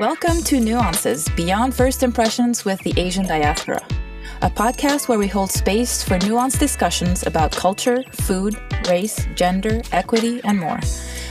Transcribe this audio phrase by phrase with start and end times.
[0.00, 3.86] Welcome to Nuances Beyond First Impressions with the Asian Diaspora,
[4.42, 8.56] a podcast where we hold space for nuanced discussions about culture, food,
[8.88, 10.80] race, gender, equity, and more.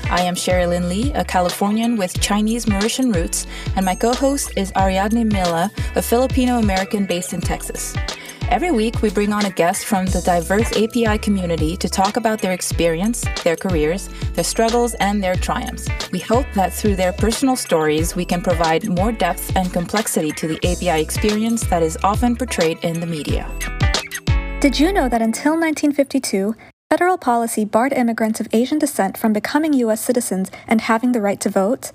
[0.06, 4.72] I am Sherilyn Lee, a Californian with Chinese Mauritian roots, and my co host is
[4.78, 7.94] Ariadne Mila, a Filipino American based in Texas.
[8.54, 12.40] Every week, we bring on a guest from the diverse API community to talk about
[12.40, 15.90] their experience, their careers, their struggles, and their triumphs.
[16.12, 20.48] We hope that through their personal stories, we can provide more depth and complexity to
[20.48, 23.50] the API experience that is often portrayed in the media.
[24.60, 26.56] Did you know that until 1952,
[26.92, 30.00] federal policy barred immigrants of Asian descent from becoming U.S.
[30.00, 31.92] citizens and having the right to vote?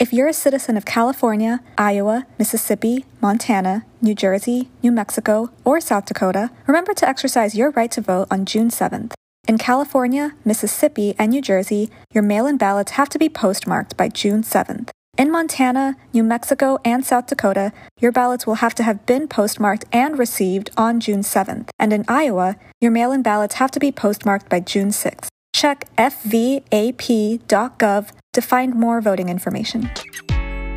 [0.00, 6.04] If you're a citizen of California, Iowa, Mississippi, Montana, New Jersey, New Mexico, or South
[6.04, 9.14] Dakota, remember to exercise your right to vote on June 7th.
[9.48, 14.08] In California, Mississippi, and New Jersey, your mail in ballots have to be postmarked by
[14.08, 14.90] June 7th.
[15.16, 19.84] In Montana, New Mexico, and South Dakota, your ballots will have to have been postmarked
[19.90, 21.70] and received on June 7th.
[21.76, 25.26] And in Iowa, your mail in ballots have to be postmarked by June 6th.
[25.52, 27.42] Check fvap.gov
[28.32, 29.90] to find more voting information.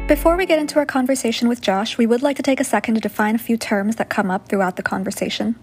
[0.07, 2.95] Before we get into our conversation with Josh, we would like to take a second
[2.95, 5.55] to define a few terms that come up throughout the conversation.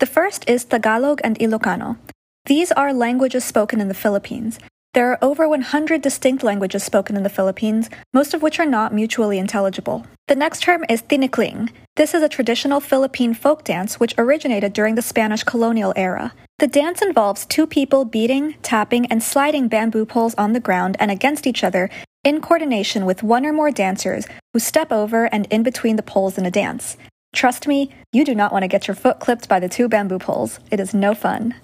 [0.00, 1.96] The first is Tagalog and Ilocano.
[2.44, 4.58] These are languages spoken in the Philippines.
[4.96, 8.94] There are over 100 distinct languages spoken in the Philippines, most of which are not
[8.94, 10.06] mutually intelligible.
[10.26, 11.68] The next term is tinikling.
[11.96, 16.32] This is a traditional Philippine folk dance which originated during the Spanish colonial era.
[16.60, 21.10] The dance involves two people beating, tapping, and sliding bamboo poles on the ground and
[21.10, 21.90] against each other
[22.24, 26.38] in coordination with one or more dancers who step over and in between the poles
[26.38, 26.96] in a dance.
[27.34, 30.18] Trust me, you do not want to get your foot clipped by the two bamboo
[30.18, 30.58] poles.
[30.70, 31.54] It is no fun.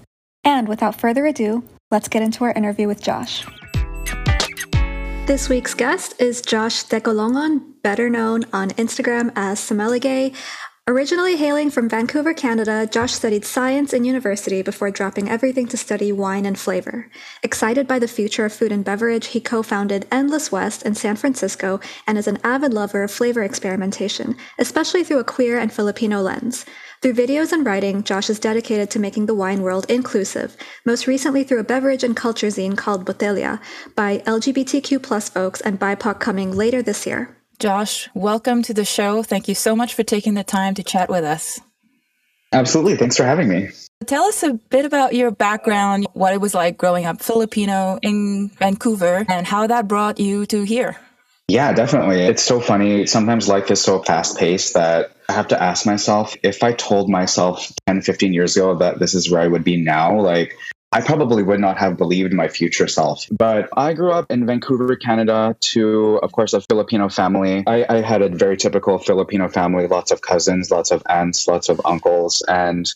[0.45, 3.47] And without further ado, let's get into our interview with Josh.
[5.27, 10.35] This week's guest is Josh Decolongon, better known on Instagram as Sommeligay.
[10.89, 16.11] Originally hailing from Vancouver, Canada, Josh studied science in university before dropping everything to study
[16.11, 17.09] wine and flavor.
[17.45, 21.15] Excited by the future of food and beverage, he co founded Endless West in San
[21.15, 26.21] Francisco and is an avid lover of flavor experimentation, especially through a queer and Filipino
[26.21, 26.67] lens.
[27.03, 31.43] Through videos and writing, Josh is dedicated to making the wine world inclusive, most recently
[31.43, 33.61] through a beverage and culture zine called Botelya
[33.97, 37.37] by LGBTQ plus folks and BIPOC coming later this year.
[37.59, 39.25] Josh, welcome to the show.
[39.25, 41.59] Thank you so much for taking the time to chat with us.
[42.53, 42.97] Absolutely.
[42.97, 43.71] Thanks for having me.
[44.07, 48.51] Tell us a bit about your background, what it was like growing up Filipino in
[48.61, 50.97] Vancouver, and how that brought you to here.
[51.53, 52.23] Yeah, definitely.
[52.23, 53.05] It's so funny.
[53.05, 57.11] Sometimes life is so fast paced that I have to ask myself if I told
[57.11, 60.57] myself 10, 15 years ago that this is where I would be now, like
[60.93, 63.27] I probably would not have believed my future self.
[63.31, 67.65] But I grew up in Vancouver, Canada, to, of course, a Filipino family.
[67.67, 71.69] I, I, had a very typical Filipino family lots of cousins, lots of aunts, lots
[71.69, 72.43] of uncles.
[72.49, 72.91] And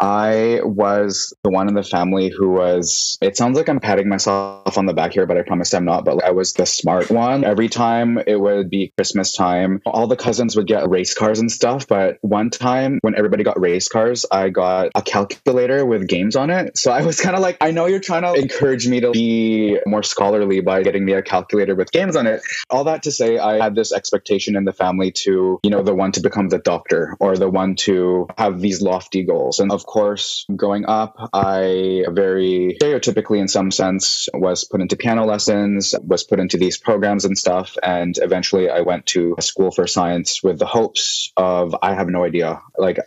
[0.00, 4.76] I was the one in the family who was, it sounds like I'm patting myself
[4.76, 6.04] on the back here, but I promise I'm not.
[6.04, 7.44] But I was the smart one.
[7.44, 11.50] Every time it would be Christmas time, all the cousins would get race cars and
[11.50, 11.86] stuff.
[11.86, 16.50] But one time when everybody got race cars, I got a calculator with games on
[16.50, 16.76] it.
[16.76, 19.78] So I was kind of like, I know you're trying to encourage me to be
[19.86, 22.42] more scholarly by getting me a calculator with games on it.
[22.70, 25.94] All that to say, I had this expectation in the family to, you know, the
[25.94, 29.58] one to become the doctor or the one to have these lofty goals.
[29.58, 35.26] And of course, growing up, I very stereotypically, in some sense, was put into piano
[35.26, 37.76] lessons, was put into these programs and stuff.
[37.82, 42.08] And eventually I went to a school for science with the hopes of, I have
[42.08, 42.62] no idea.
[42.78, 42.98] Like,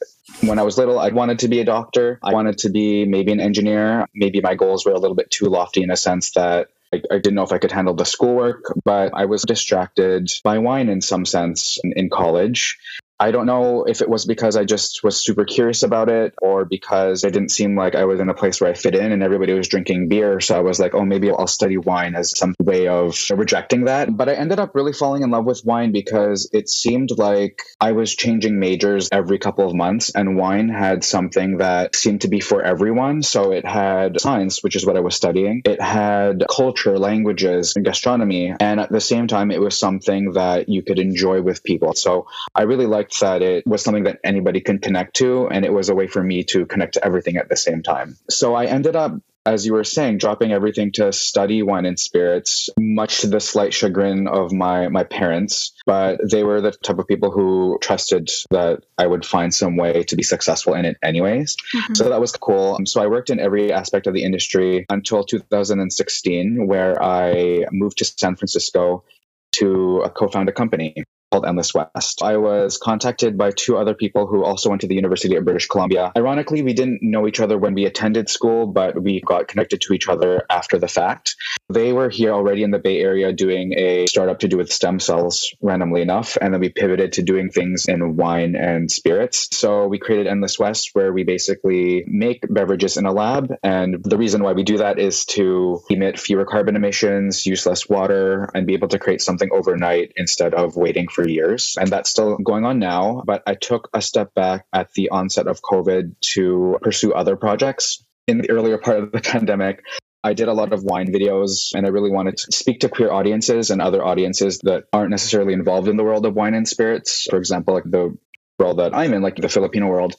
[0.42, 2.20] when I was little, I wanted to be a doctor.
[2.24, 4.06] I wanted to be maybe an engineer.
[4.14, 7.16] Maybe my goals were a little bit too lofty in a sense that I, I,
[7.16, 11.02] didn't know if I could handle the schoolwork, but I was distracted by wine in
[11.02, 12.78] some sense in, in college.
[13.20, 16.66] I don't know if it was because I just was super curious about it or
[16.66, 19.24] because it didn't seem like I was in a place where I fit in and
[19.24, 20.40] everybody was drinking beer.
[20.40, 24.16] So I was like, oh, maybe I'll study wine as some way of rejecting that.
[24.16, 27.94] But I ended up really falling in love with wine because it seemed like I
[27.94, 32.40] was changing majors every couple of months and wine had something that seemed to be
[32.40, 33.24] for everyone.
[33.24, 35.64] So it had science, which is what I was studying.
[35.66, 38.54] It had culture, languages, and gastronomy.
[38.60, 41.94] And at the same time, it was something that you could enjoy with people.
[41.94, 45.74] So I really liked that it was something that anybody can connect to, and it
[45.74, 48.18] was a way for me to connect to everything at the same time.
[48.30, 49.14] So I ended up
[49.48, 53.74] as you were saying, dropping everything to study wine and spirits, much to the slight
[53.74, 55.72] chagrin of my my parents.
[55.86, 60.04] But they were the type of people who trusted that I would find some way
[60.04, 61.56] to be successful in it, anyways.
[61.56, 61.94] Mm-hmm.
[61.96, 62.78] So that was cool.
[62.86, 68.06] So I worked in every aspect of the industry until 2016, where I moved to
[68.06, 69.06] San Francisco
[69.54, 72.24] to co found a company called Endless West.
[72.24, 75.68] I was contacted by two other people who also went to the University of British
[75.68, 76.12] Columbia.
[76.16, 79.94] Ironically, we didn't know each other when we attended school, but we got connected to
[79.94, 81.36] each other after the fact.
[81.70, 85.00] They were here already in the Bay Area doing a startup to do with stem
[85.00, 89.50] cells, randomly enough, and then we pivoted to doing things in wine and spirits.
[89.52, 93.54] So we created Endless West, where we basically make beverages in a lab.
[93.64, 97.90] And the reason why we do that is to emit fewer carbon emissions, use less
[97.90, 101.76] water, and be able to create something overnight instead of waiting for years.
[101.80, 103.24] And that's still going on now.
[103.26, 108.06] But I took a step back at the onset of COVID to pursue other projects.
[108.28, 109.84] In the earlier part of the pandemic,
[110.24, 113.12] I did a lot of wine videos and I really wanted to speak to queer
[113.12, 117.26] audiences and other audiences that aren't necessarily involved in the world of wine and spirits.
[117.30, 118.16] For example, like the
[118.60, 120.16] world that I'm in, like the Filipino world.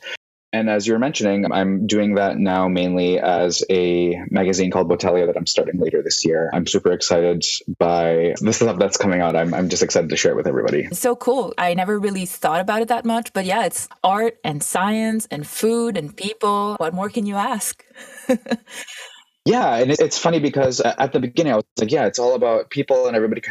[0.58, 5.26] And as you were mentioning, I'm doing that now mainly as a magazine called Botelya
[5.26, 6.50] that I'm starting later this year.
[6.52, 7.46] I'm super excited
[7.78, 9.37] by the stuff that's coming out.
[9.37, 10.88] I'm, I'm just excited to share it with everybody.
[10.90, 11.55] So cool.
[11.56, 15.46] I never really thought about it that much, but yeah, it's art and science and
[15.46, 16.75] food and people.
[16.78, 17.84] What more can you ask?
[19.44, 19.76] yeah.
[19.76, 23.06] And it's funny because at the beginning, I was like, yeah, it's all about people
[23.06, 23.43] and everybody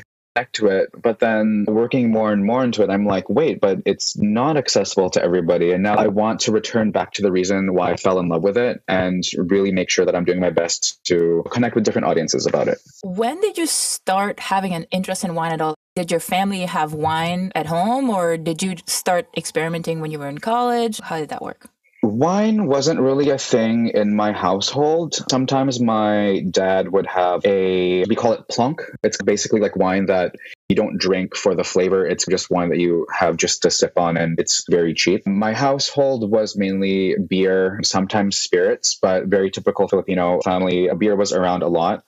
[0.53, 0.89] to it.
[0.99, 5.09] But then working more and more into it, I'm like, wait, but it's not accessible
[5.11, 5.71] to everybody.
[5.71, 8.43] And now I want to return back to the reason why I fell in love
[8.43, 12.07] with it and really make sure that I'm doing my best to connect with different
[12.07, 12.79] audiences about it.
[13.03, 15.75] When did you start having an interest in wine at all?
[15.95, 20.29] Did your family have wine at home or did you start experimenting when you were
[20.29, 20.99] in college?
[20.99, 21.69] How did that work?
[22.03, 25.15] Wine wasn't really a thing in my household.
[25.29, 28.81] Sometimes my dad would have a, we call it plunk.
[29.03, 30.35] It's basically like wine that
[30.69, 32.05] you don't drink for the flavor.
[32.05, 35.25] It's just wine that you have just to sip on, and it's very cheap.
[35.25, 40.87] My household was mainly beer, sometimes spirits, but very typical Filipino family.
[40.87, 42.03] A beer was around a lot.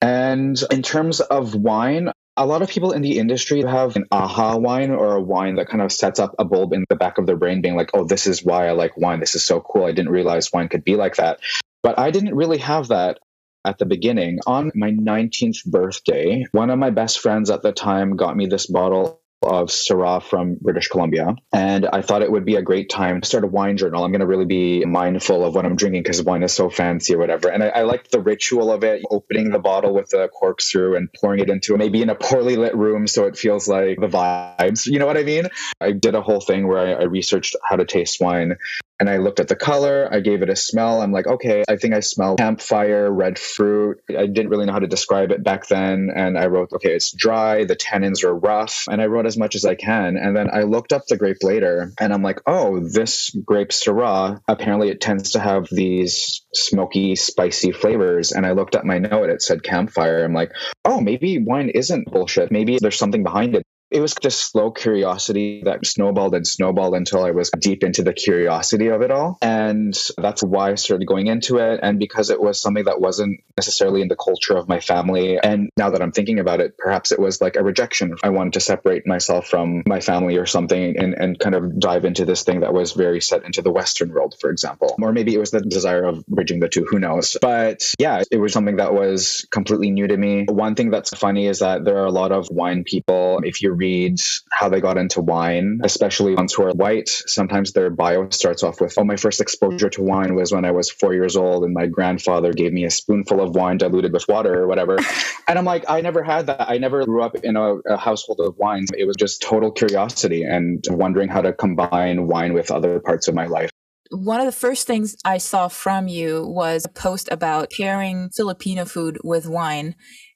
[0.00, 4.56] And in terms of wine, a lot of people in the industry have an aha
[4.56, 7.26] wine or a wine that kind of sets up a bulb in the back of
[7.26, 9.20] their brain, being like, oh, this is why I like wine.
[9.20, 9.84] This is so cool.
[9.84, 11.40] I didn't realize wine could be like that.
[11.82, 13.18] But I didn't really have that
[13.64, 14.40] at the beginning.
[14.46, 18.66] On my 19th birthday, one of my best friends at the time got me this
[18.66, 21.34] bottle of Syrah from British Columbia.
[21.52, 24.04] And I thought it would be a great time to start a wine journal.
[24.04, 27.14] I'm going to really be mindful of what I'm drinking because wine is so fancy
[27.14, 27.48] or whatever.
[27.48, 31.12] And I, I liked the ritual of it, opening the bottle with the corkscrew and
[31.12, 34.86] pouring it into maybe in a poorly lit room so it feels like the vibes.
[34.86, 35.48] You know what I mean?
[35.80, 38.56] I did a whole thing where I, I researched how to taste wine
[39.02, 41.02] and I looked at the color, I gave it a smell.
[41.02, 44.00] I'm like, okay, I think I smell campfire, red fruit.
[44.16, 46.12] I didn't really know how to describe it back then.
[46.14, 48.84] And I wrote, okay, it's dry, the tannins are rough.
[48.88, 50.16] And I wrote as much as I can.
[50.16, 54.40] And then I looked up the grape later and I'm like, oh, this grape Syrah,
[54.46, 58.30] apparently it tends to have these smoky, spicy flavors.
[58.30, 60.22] And I looked at my note, it said campfire.
[60.22, 60.52] I'm like,
[60.84, 62.52] oh, maybe wine isn't bullshit.
[62.52, 67.24] Maybe there's something behind it it was just slow curiosity that snowballed and snowballed until
[67.24, 69.38] I was deep into the curiosity of it all.
[69.42, 71.80] And that's why I started going into it.
[71.82, 75.38] And because it was something that wasn't necessarily in the culture of my family.
[75.38, 78.16] And now that I'm thinking about it, perhaps it was like a rejection.
[78.22, 82.04] I wanted to separate myself from my family or something and, and kind of dive
[82.04, 84.96] into this thing that was very set into the Western world, for example.
[85.02, 87.36] Or maybe it was the desire of bridging the two, who knows?
[87.42, 90.46] But yeah, it was something that was completely new to me.
[90.48, 93.40] One thing that's funny is that there are a lot of wine people.
[93.44, 94.20] If you read
[94.52, 97.08] how they got into wine, especially ones who are white.
[97.08, 100.70] Sometimes their bio starts off with, Oh, my first exposure to wine was when I
[100.70, 104.26] was four years old, and my grandfather gave me a spoonful of wine diluted with
[104.28, 104.96] water or whatever.
[105.48, 106.70] and I'm like, I never had that.
[106.74, 108.90] I never grew up in a, a household of wines.
[108.96, 113.34] It was just total curiosity and wondering how to combine wine with other parts of
[113.34, 113.70] my life
[114.14, 118.84] one of the first things I saw from you was a post about pairing Filipino
[118.84, 119.94] food with wine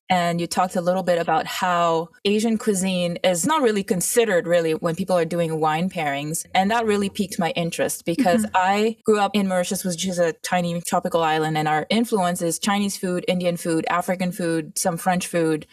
[0.09, 4.73] and you talked a little bit about how Asian cuisine is not really considered really
[4.73, 6.47] when people are doing wine pairings.
[6.55, 8.57] And that really piqued my interest because mm-hmm.
[8.57, 12.59] I grew up in Mauritius, which is a tiny tropical island, and our influence is
[12.59, 15.67] Chinese food, Indian food, African food, some French food.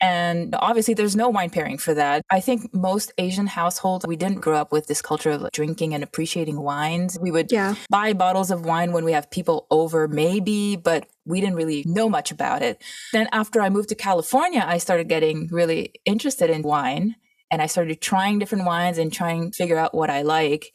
[0.00, 2.22] And obviously, there's no wine pairing for that.
[2.30, 6.02] I think most Asian households, we didn't grow up with this culture of drinking and
[6.02, 7.18] appreciating wines.
[7.18, 7.74] We would yeah.
[7.90, 12.08] buy bottles of wine when we have people over, maybe, but we didn't really know
[12.08, 12.82] much about it.
[13.12, 17.16] Then, after I moved to California, I started getting really interested in wine
[17.50, 20.74] and I started trying different wines and trying to figure out what I like.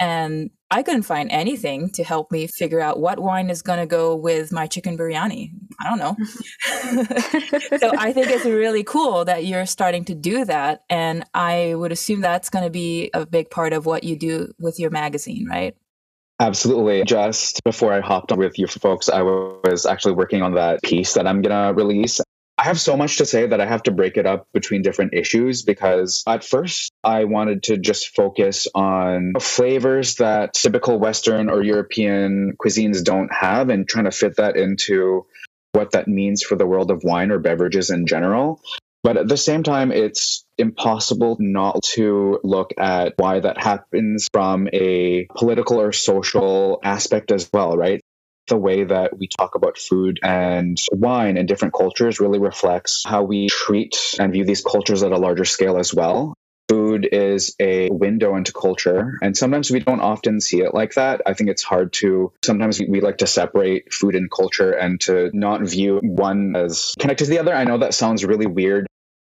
[0.00, 3.86] And I couldn't find anything to help me figure out what wine is going to
[3.86, 5.50] go with my chicken biryani.
[5.80, 6.16] I don't know.
[7.78, 10.82] so I think it's really cool that you're starting to do that.
[10.90, 14.52] And I would assume that's going to be a big part of what you do
[14.58, 15.74] with your magazine, right?
[16.40, 17.02] Absolutely.
[17.04, 21.14] Just before I hopped on with you folks, I was actually working on that piece
[21.14, 22.20] that I'm going to release.
[22.58, 25.14] I have so much to say that I have to break it up between different
[25.14, 31.62] issues because at first I wanted to just focus on flavors that typical Western or
[31.62, 35.24] European cuisines don't have and trying to fit that into
[35.70, 38.60] what that means for the world of wine or beverages in general.
[39.04, 44.68] But at the same time, it's impossible not to look at why that happens from
[44.72, 48.00] a political or social aspect as well, right?
[48.48, 53.22] The way that we talk about food and wine in different cultures really reflects how
[53.22, 56.34] we treat and view these cultures at a larger scale as well.
[56.68, 61.22] Food is a window into culture and sometimes we don't often see it like that.
[61.26, 65.30] I think it's hard to sometimes we like to separate food and culture and to
[65.32, 67.54] not view one as connected to the other.
[67.54, 68.86] I know that sounds really weird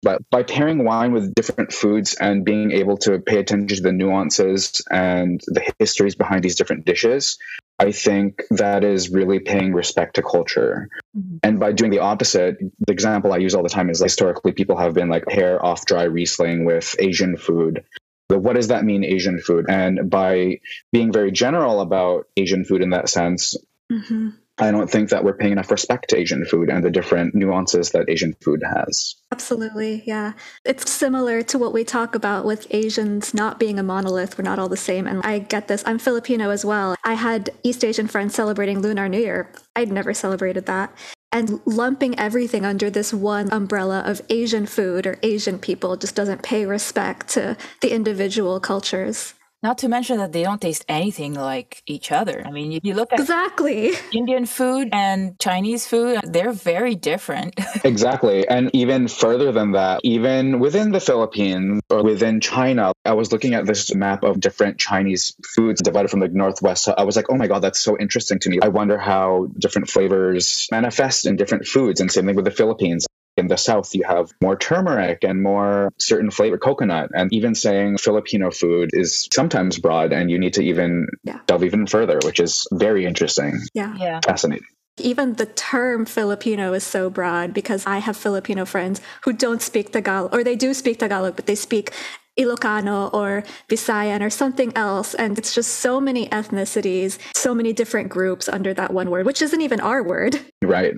[0.01, 3.91] but by pairing wine with different foods and being able to pay attention to the
[3.91, 7.37] nuances and the histories behind these different dishes,
[7.79, 10.89] I think that is really paying respect to culture.
[11.17, 11.37] Mm-hmm.
[11.43, 14.77] And by doing the opposite, the example I use all the time is historically people
[14.77, 17.83] have been like pair off dry Riesling with Asian food.
[18.27, 19.65] But what does that mean, Asian food?
[19.69, 20.59] And by
[20.91, 23.55] being very general about Asian food in that sense,
[23.91, 24.29] mm-hmm.
[24.59, 27.91] I don't think that we're paying enough respect to Asian food and the different nuances
[27.91, 29.15] that Asian food has.
[29.31, 30.33] Absolutely, yeah.
[30.65, 34.37] It's similar to what we talk about with Asians not being a monolith.
[34.37, 35.07] We're not all the same.
[35.07, 35.83] And I get this.
[35.85, 36.95] I'm Filipino as well.
[37.05, 39.51] I had East Asian friends celebrating Lunar New Year.
[39.75, 40.93] I'd never celebrated that.
[41.31, 46.41] And lumping everything under this one umbrella of Asian food or Asian people just doesn't
[46.41, 49.35] pay respect to the individual cultures.
[49.61, 52.41] Not to mention that they don't taste anything like each other.
[52.45, 57.59] I mean, if you look at exactly Indian food and Chinese food, they're very different.
[57.83, 58.47] exactly.
[58.47, 63.53] And even further than that, even within the Philippines or within China, I was looking
[63.53, 66.85] at this map of different Chinese foods divided from the northwest.
[66.85, 68.59] So I was like, oh my God, that's so interesting to me.
[68.61, 71.99] I wonder how different flavors manifest in different foods.
[71.99, 73.07] And same thing with the Philippines
[73.37, 77.97] in the south you have more turmeric and more certain flavor coconut and even saying
[77.97, 81.39] filipino food is sometimes broad and you need to even yeah.
[81.45, 84.65] delve even further which is very interesting yeah yeah fascinating
[84.99, 89.93] even the term Filipino is so broad because I have Filipino friends who don't speak
[89.93, 91.93] Tagalog, or they do speak Tagalog, but they speak
[92.39, 95.13] Ilocano or Visayan or something else.
[95.13, 99.41] And it's just so many ethnicities, so many different groups under that one word, which
[99.41, 100.39] isn't even our word.
[100.61, 100.95] Right.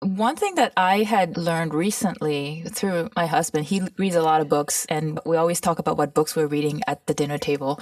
[0.00, 4.48] One thing that I had learned recently through my husband, he reads a lot of
[4.48, 7.80] books, and we always talk about what books we're reading at the dinner table.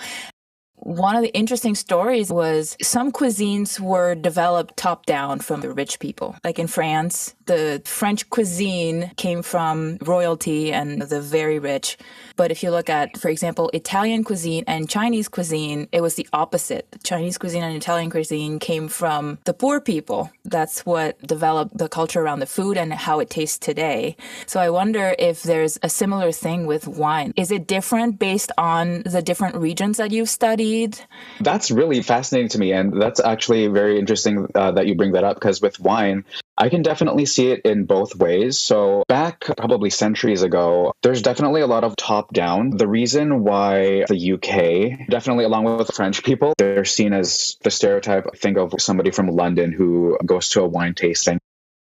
[0.77, 5.99] One of the interesting stories was some cuisines were developed top down from the rich
[5.99, 6.37] people.
[6.45, 11.97] Like in France, the French cuisine came from royalty and the very rich.
[12.37, 16.27] But if you look at, for example, Italian cuisine and Chinese cuisine, it was the
[16.33, 16.87] opposite.
[17.05, 20.31] Chinese cuisine and Italian cuisine came from the poor people.
[20.45, 24.17] That's what developed the culture around the food and how it tastes today.
[24.47, 27.33] So I wonder if there's a similar thing with wine.
[27.37, 30.99] Is it different based on the different regions that you've studied?
[31.41, 32.73] That's really fascinating to me.
[32.73, 36.25] And that's actually very interesting uh, that you bring that up because with wine,
[36.57, 38.59] I can definitely see it in both ways.
[38.59, 42.71] So, back probably centuries ago, there's definitely a lot of top down.
[42.71, 48.37] The reason why the UK, definitely along with French people, they're seen as the stereotype,
[48.37, 51.41] think, of somebody from London who goes to a wine tasting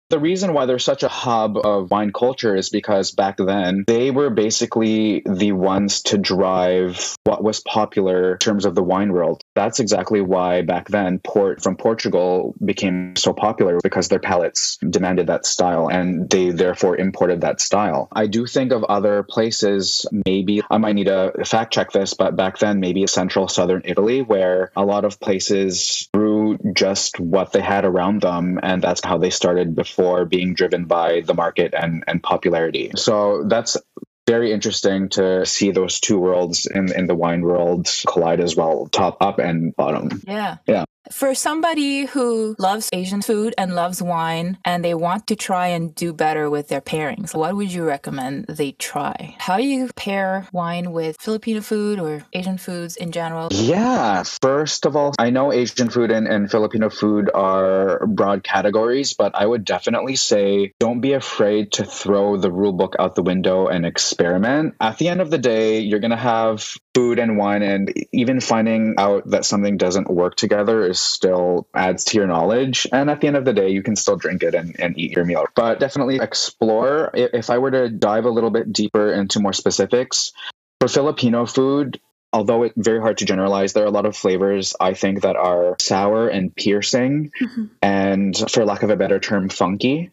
[0.09, 4.11] the reason why there's such a hub of wine culture is because back then they
[4.11, 9.41] were basically the ones to drive what was popular in terms of the wine world.
[9.55, 15.27] That's exactly why back then port from Portugal became so popular because their palates demanded
[15.27, 18.07] that style and they therefore imported that style.
[18.11, 22.35] I do think of other places, maybe I might need to fact check this, but
[22.35, 26.42] back then maybe central southern Italy where a lot of places grew
[26.73, 31.21] just what they had around them and that's how they started before being driven by
[31.21, 32.91] the market and, and popularity.
[32.95, 33.77] So that's
[34.25, 38.87] very interesting to see those two worlds in, in the wine world collide as well,
[38.87, 40.21] top up and bottom.
[40.25, 40.57] Yeah.
[40.67, 40.85] Yeah.
[41.11, 45.93] For somebody who loves Asian food and loves wine and they want to try and
[45.93, 49.35] do better with their pairings, what would you recommend they try?
[49.37, 53.49] How do you pair wine with Filipino food or Asian foods in general?
[53.51, 59.13] Yeah, first of all, I know Asian food and, and Filipino food are broad categories,
[59.13, 63.23] but I would definitely say don't be afraid to throw the rule book out the
[63.23, 64.75] window and experiment.
[64.79, 68.39] At the end of the day, you're going to have food and wine and even
[68.39, 73.19] finding out that something doesn't work together is still adds to your knowledge and at
[73.19, 75.45] the end of the day you can still drink it and, and eat your meal
[75.55, 80.31] but definitely explore if i were to dive a little bit deeper into more specifics
[80.79, 81.99] for filipino food
[82.31, 85.35] although it's very hard to generalize there are a lot of flavors i think that
[85.35, 87.65] are sour and piercing mm-hmm.
[87.81, 90.11] and for lack of a better term funky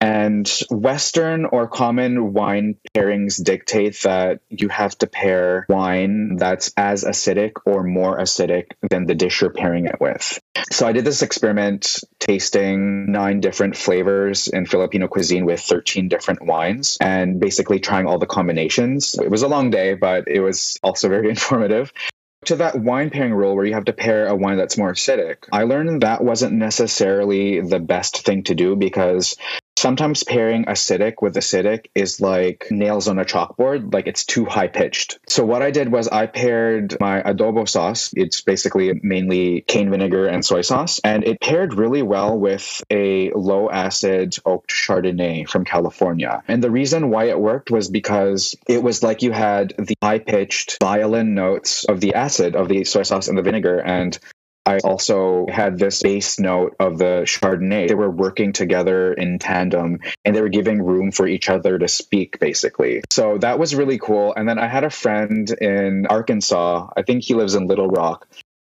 [0.00, 7.04] And Western or common wine pairings dictate that you have to pair wine that's as
[7.04, 10.38] acidic or more acidic than the dish you're pairing it with.
[10.70, 16.44] So I did this experiment tasting nine different flavors in Filipino cuisine with 13 different
[16.44, 19.14] wines and basically trying all the combinations.
[19.18, 21.92] It was a long day, but it was also very informative
[22.46, 25.48] to that wine pairing rule where you have to pair a wine that's more acidic,
[25.52, 29.36] I learned that wasn't necessarily the best thing to do because
[29.76, 34.68] sometimes pairing acidic with acidic is like nails on a chalkboard like it's too high
[34.68, 39.90] pitched so what i did was i paired my adobo sauce it's basically mainly cane
[39.90, 45.48] vinegar and soy sauce and it paired really well with a low acid oaked chardonnay
[45.48, 46.42] from california.
[46.48, 50.18] And the reason why it worked was because it was like you had the high
[50.18, 54.18] pitched violin notes of the acid of the soy sauce and the vinegar and
[54.66, 57.86] I also had this base note of the Chardonnay.
[57.86, 61.86] They were working together in tandem and they were giving room for each other to
[61.86, 63.02] speak, basically.
[63.10, 64.34] So that was really cool.
[64.34, 68.26] And then I had a friend in Arkansas, I think he lives in Little Rock.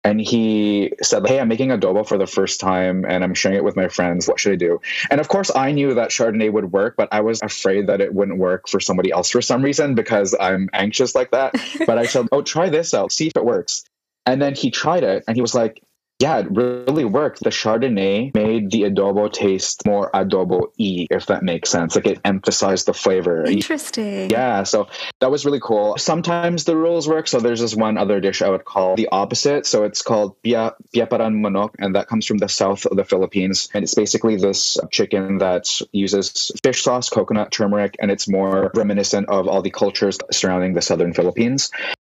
[0.04, 3.64] And he said, Hey, I'm making adobo for the first time and I'm sharing it
[3.64, 4.28] with my friends.
[4.28, 4.82] What should I do?
[5.10, 8.14] And of course, I knew that Chardonnay would work, but I was afraid that it
[8.14, 11.54] wouldn't work for somebody else for some reason because I'm anxious like that.
[11.88, 13.86] but I said, Oh, try this out, see if it works.
[14.26, 15.82] And then he tried it and he was like,
[16.20, 17.44] yeah, it really worked.
[17.44, 21.96] The Chardonnay made the adobo taste more adobo y, if that makes sense.
[21.96, 23.46] Like it emphasized the flavor.
[23.46, 24.30] Interesting.
[24.30, 24.88] Yeah, so
[25.20, 25.98] that was really cool.
[25.98, 27.28] Sometimes the rules work.
[27.28, 29.66] So there's this one other dish I would call the opposite.
[29.66, 33.68] So it's called pia, piaparan manok, and that comes from the south of the Philippines.
[33.74, 39.28] And it's basically this chicken that uses fish sauce, coconut, turmeric, and it's more reminiscent
[39.28, 41.70] of all the cultures surrounding the southern Philippines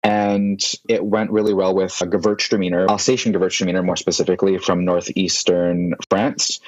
[0.04, 6.61] and it went really well with a Gewürztraminer, Alsatian Gewürztraminer more specifically from northeastern France.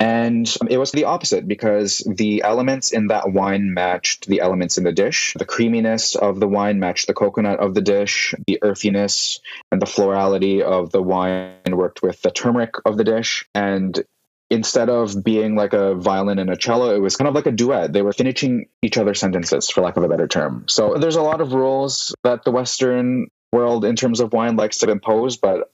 [0.00, 4.84] And it was the opposite because the elements in that wine matched the elements in
[4.84, 5.34] the dish.
[5.36, 8.32] The creaminess of the wine matched the coconut of the dish.
[8.46, 9.40] The earthiness
[9.72, 13.44] and the florality of the wine worked with the turmeric of the dish.
[13.56, 14.00] And
[14.50, 17.52] instead of being like a violin and a cello, it was kind of like a
[17.52, 17.92] duet.
[17.92, 20.64] They were finishing each other's sentences, for lack of a better term.
[20.68, 24.78] So there's a lot of rules that the Western world, in terms of wine, likes
[24.78, 25.36] to impose.
[25.36, 25.70] But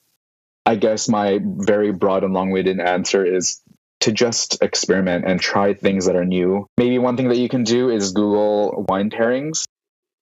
[0.67, 3.61] I guess my very broad and long winded answer is
[4.01, 6.67] to just experiment and try things that are new.
[6.77, 9.65] Maybe one thing that you can do is Google wine pairings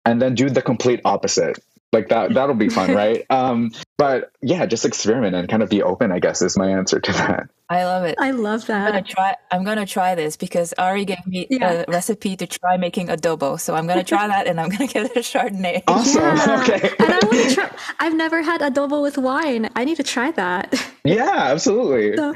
[0.04, 1.58] and then do the complete opposite
[1.94, 5.82] like that that'll be fun right um but yeah just experiment and kind of be
[5.82, 8.16] open i guess is my answer to that I love it.
[8.18, 8.88] I love that.
[8.88, 9.36] I'm gonna try.
[9.50, 11.84] I'm gonna try this because Ari gave me yeah.
[11.88, 13.58] a recipe to try making adobo.
[13.58, 15.82] So I'm gonna try that, and I'm gonna get a Chardonnay.
[15.88, 16.22] Awesome.
[16.22, 16.60] Yeah.
[16.64, 16.90] Okay.
[16.98, 17.70] and I want to try.
[18.00, 19.70] I've never had adobo with wine.
[19.76, 20.74] I need to try that.
[21.04, 22.16] Yeah, absolutely.
[22.16, 22.34] So,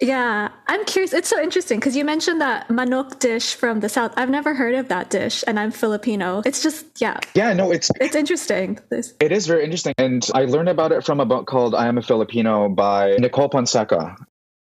[0.00, 1.12] yeah, I'm curious.
[1.12, 4.12] It's so interesting because you mentioned that manok dish from the south.
[4.16, 6.42] I've never heard of that dish, and I'm Filipino.
[6.46, 7.18] It's just yeah.
[7.34, 8.78] Yeah, no, it's it's interesting.
[8.90, 9.14] This.
[9.20, 11.98] It is very interesting, and I learned about it from a book called "I Am
[11.98, 14.16] a Filipino" by Nicole Ponseca.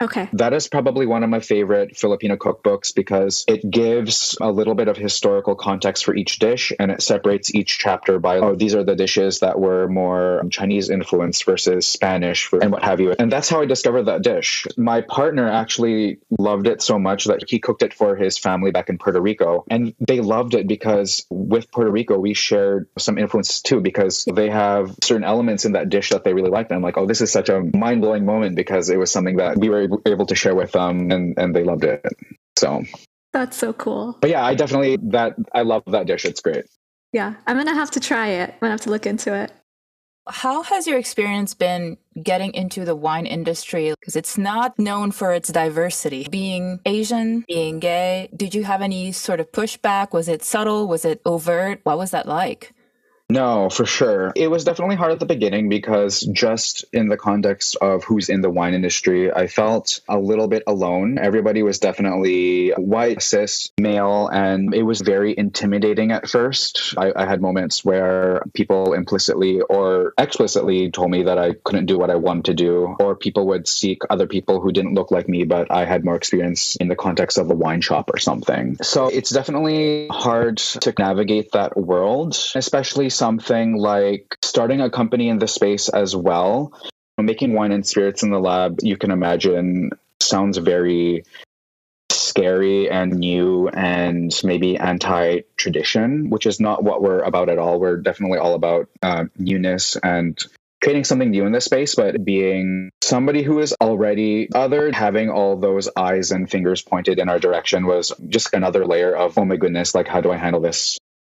[0.01, 0.29] Okay.
[0.33, 4.87] That is probably one of my favorite Filipino cookbooks because it gives a little bit
[4.87, 8.83] of historical context for each dish and it separates each chapter by, oh, these are
[8.83, 13.13] the dishes that were more Chinese influenced versus Spanish and what have you.
[13.19, 14.65] And that's how I discovered that dish.
[14.77, 18.87] My partner actually loved it so much that he cooked it for his family back
[18.87, 19.65] in Puerto Rico.
[19.69, 24.49] And they loved it because with Puerto Rico, we shared some influences too because they
[24.49, 26.71] have certain elements in that dish that they really liked.
[26.71, 29.37] And I'm like, oh, this is such a mind blowing moment because it was something
[29.37, 32.05] that we were able to share with them and, and they loved it.
[32.57, 32.83] So
[33.33, 34.17] that's so cool.
[34.21, 36.25] But yeah, I definitely that I love that dish.
[36.25, 36.65] It's great.
[37.13, 38.49] Yeah, I'm gonna have to try it.
[38.51, 39.51] I'm gonna have to look into it.
[40.27, 43.93] How has your experience been getting into the wine industry?
[43.99, 46.27] Because it's not known for its diversity.
[46.29, 50.13] Being Asian, being gay, did you have any sort of pushback?
[50.13, 50.87] Was it subtle?
[50.87, 51.81] Was it overt?
[51.83, 52.73] What was that like?
[53.31, 54.31] No, for sure.
[54.35, 58.41] It was definitely hard at the beginning because just in the context of who's in
[58.41, 61.19] the wine industry, I felt a little bit alone.
[61.19, 66.95] Everybody was definitely white, cis, male, and it was very intimidating at first.
[66.97, 71.99] I, I had moments where people implicitly or explicitly told me that I couldn't do
[71.99, 75.29] what I wanted to do, or people would seek other people who didn't look like
[75.29, 78.77] me, but I had more experience in the context of a wine shop or something.
[78.81, 85.39] So it's definitely hard to navigate that world, especially something like starting a company in
[85.39, 86.73] the space as well.
[87.17, 91.25] Making wine and spirits in the lab, you can imagine, sounds very
[92.09, 97.77] scary and new and maybe anti tradition, which is not what we're about at all.
[97.77, 100.41] We're definitely all about uh, newness and
[100.81, 105.57] creating something new in this space, but being somebody who is already othered, having all
[105.57, 109.57] those eyes and fingers pointed in our direction was just another layer of, oh my
[109.57, 110.97] goodness, like, how do I handle this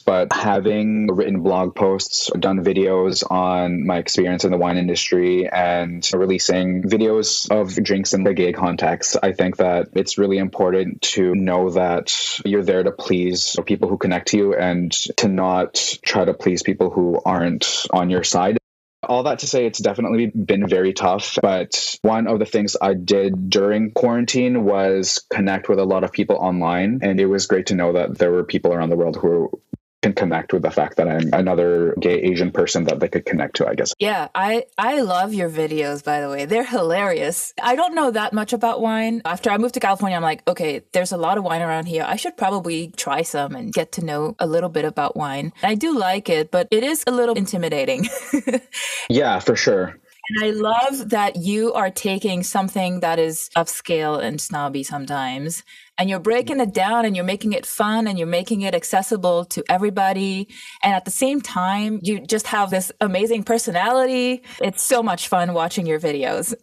[0.10, 6.10] but having written blog posts, done videos on my experience in the wine industry, and
[6.16, 11.36] releasing videos of drinks in the gay context, I think that it's really important to
[11.36, 16.26] know that you're there to please people who connect to you and to not try
[16.26, 18.58] to please people who aren't on your side.
[19.04, 22.94] All that to say it's definitely been very tough but one of the things i
[22.94, 27.68] did during quarantine was connect with a lot of people online and it was great
[27.68, 29.50] to know that there were people around the world who
[30.02, 33.58] can connect with the fact that I'm another gay Asian person that they could connect
[33.58, 33.94] to, I guess.
[34.00, 36.46] Yeah, I I love your videos by the way.
[36.46, 37.54] They're hilarious.
[37.62, 39.22] I don't know that much about wine.
[39.26, 42.06] After I moved to California, I'm like, okay, there's a lot of wine around here.
[42.08, 45.52] I should probably try some and get to know a little bit about wine.
[45.64, 48.08] I do like it, but it is a little intimidating.
[49.10, 50.00] yeah, for sure.
[50.30, 55.64] And I love that you are taking something that is upscale and snobby sometimes,
[56.00, 59.46] and you're breaking it down and you're making it fun and you're making it accessible
[59.46, 60.48] to everybody.
[60.82, 64.44] And at the same time, you just have this amazing personality.
[64.62, 66.56] It's so much fun watching your videos.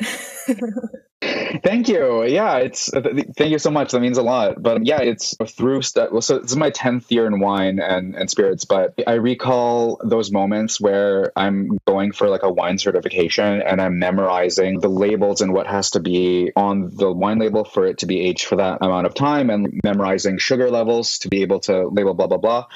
[1.23, 2.25] Thank you.
[2.25, 3.01] Yeah, it's uh,
[3.37, 3.93] thank you so much.
[3.93, 4.63] That means a lot.
[4.63, 6.11] But yeah, it's through stuff.
[6.13, 8.65] Well, so this is my tenth year in wine and and spirits.
[8.67, 13.99] But I recall those moments where I'm going for like a wine certification and I'm
[13.99, 18.07] memorizing the labels and what has to be on the wine label for it to
[18.07, 21.89] be aged for that amount of time, and memorizing sugar levels to be able to
[21.89, 22.67] label blah blah blah.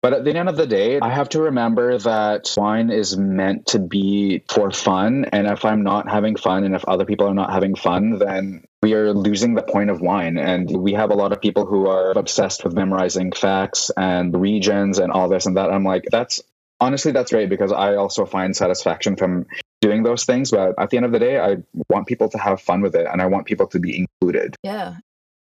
[0.00, 3.66] But at the end of the day, I have to remember that wine is meant
[3.68, 5.24] to be for fun.
[5.32, 8.64] And if I'm not having fun and if other people are not having fun, then
[8.80, 10.38] we are losing the point of wine.
[10.38, 15.00] And we have a lot of people who are obsessed with memorizing facts and regions
[15.00, 15.72] and all this and that.
[15.72, 16.40] I'm like, that's
[16.80, 19.46] honestly, that's great because I also find satisfaction from
[19.80, 20.52] doing those things.
[20.52, 21.56] But at the end of the day, I
[21.88, 24.54] want people to have fun with it and I want people to be included.
[24.62, 24.96] Yeah.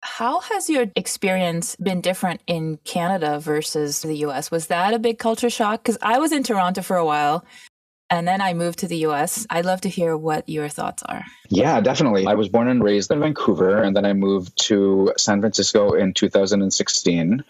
[0.03, 4.51] How has your experience been different in Canada versus the US?
[4.51, 5.85] Was that a big culture shock?
[5.85, 7.45] Because I was in Toronto for a while
[8.13, 9.47] and then I moved to the US.
[9.49, 11.25] I'd love to hear what your thoughts are.
[11.49, 12.27] Yeah, definitely.
[12.27, 16.13] I was born and raised in Vancouver, and then I moved to San Francisco in
[16.13, 17.43] 2016.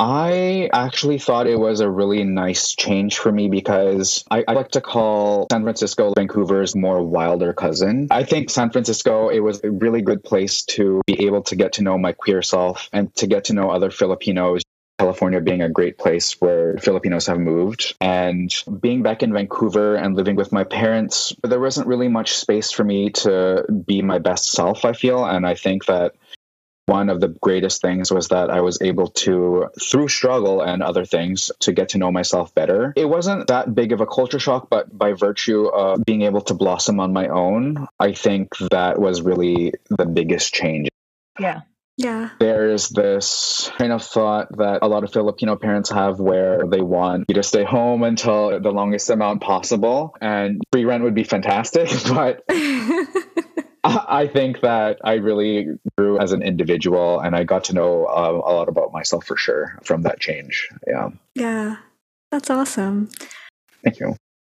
[0.00, 4.70] I actually thought it was a really nice change for me because I, I, like
[4.72, 8.06] to call San Francisco Vancouver's more wilder cousin.
[8.12, 11.74] I think San Francisco, it was a really good place to be able to get
[11.74, 14.62] to know my queer self and to get to know other Filipinos.
[15.00, 17.94] California being a great place where Filipinos have moved.
[18.00, 22.72] And being back in Vancouver and living with my parents, there wasn't really much space
[22.72, 25.24] for me to be my best self, I feel.
[25.24, 26.16] And I think that
[26.88, 31.04] one of the greatest things was that I was able to, through struggle and other
[31.04, 32.92] things, to get to know myself better.
[32.96, 36.54] It wasn't that big of a culture shock, but by virtue of being able to
[36.54, 40.88] blossom on my own, I think that was really the biggest change.
[41.38, 41.60] Yeah.
[41.98, 42.30] Yeah.
[42.38, 47.24] There's this kind of thought that a lot of Filipino parents have where they want
[47.28, 50.16] you to stay home until the longest amount possible.
[50.20, 52.44] And free rent would be fantastic, but
[53.84, 58.32] I think that I really grew as an individual and I got to know uh,
[58.32, 60.68] a lot about myself for sure from that change.
[60.86, 61.10] Yeah.
[61.34, 61.76] Yeah.
[62.30, 63.08] That's awesome.
[63.82, 64.16] Thank you.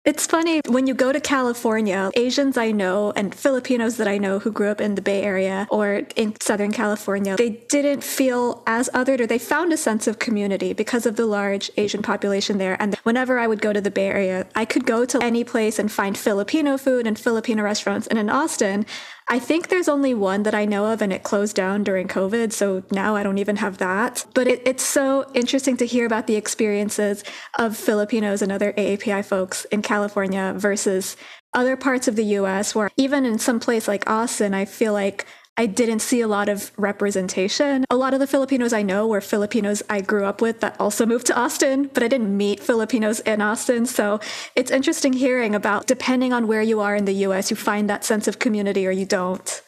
[0.09, 4.39] It's funny when you go to California, Asians I know and Filipinos that I know
[4.39, 8.89] who grew up in the Bay Area or in Southern California, they didn't feel as
[8.95, 12.75] othered or they found a sense of community because of the large Asian population there.
[12.81, 15.77] And whenever I would go to the Bay Area, I could go to any place
[15.77, 18.07] and find Filipino food and Filipino restaurants.
[18.07, 18.87] And in Austin,
[19.31, 22.51] I think there's only one that I know of and it closed down during COVID.
[22.51, 24.25] So now I don't even have that.
[24.33, 27.23] But it, it's so interesting to hear about the experiences
[27.59, 31.15] of Filipinos and other AAPI folks in California versus
[31.53, 35.27] other parts of the US where even in some place like Austin, I feel like
[35.59, 37.83] I didn't see a lot of representation.
[37.89, 41.05] A lot of the Filipinos I know were Filipinos I grew up with that also
[41.05, 43.85] moved to Austin, but I didn't meet Filipinos in Austin.
[43.85, 44.21] So
[44.55, 48.05] it's interesting hearing about depending on where you are in the US, you find that
[48.05, 49.61] sense of community or you don't.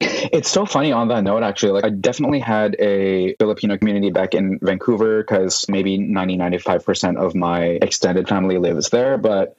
[0.00, 1.72] It's so funny on that note, actually.
[1.72, 7.34] Like, I definitely had a Filipino community back in Vancouver because maybe 90, 95% of
[7.34, 9.18] my extended family lives there.
[9.18, 9.54] But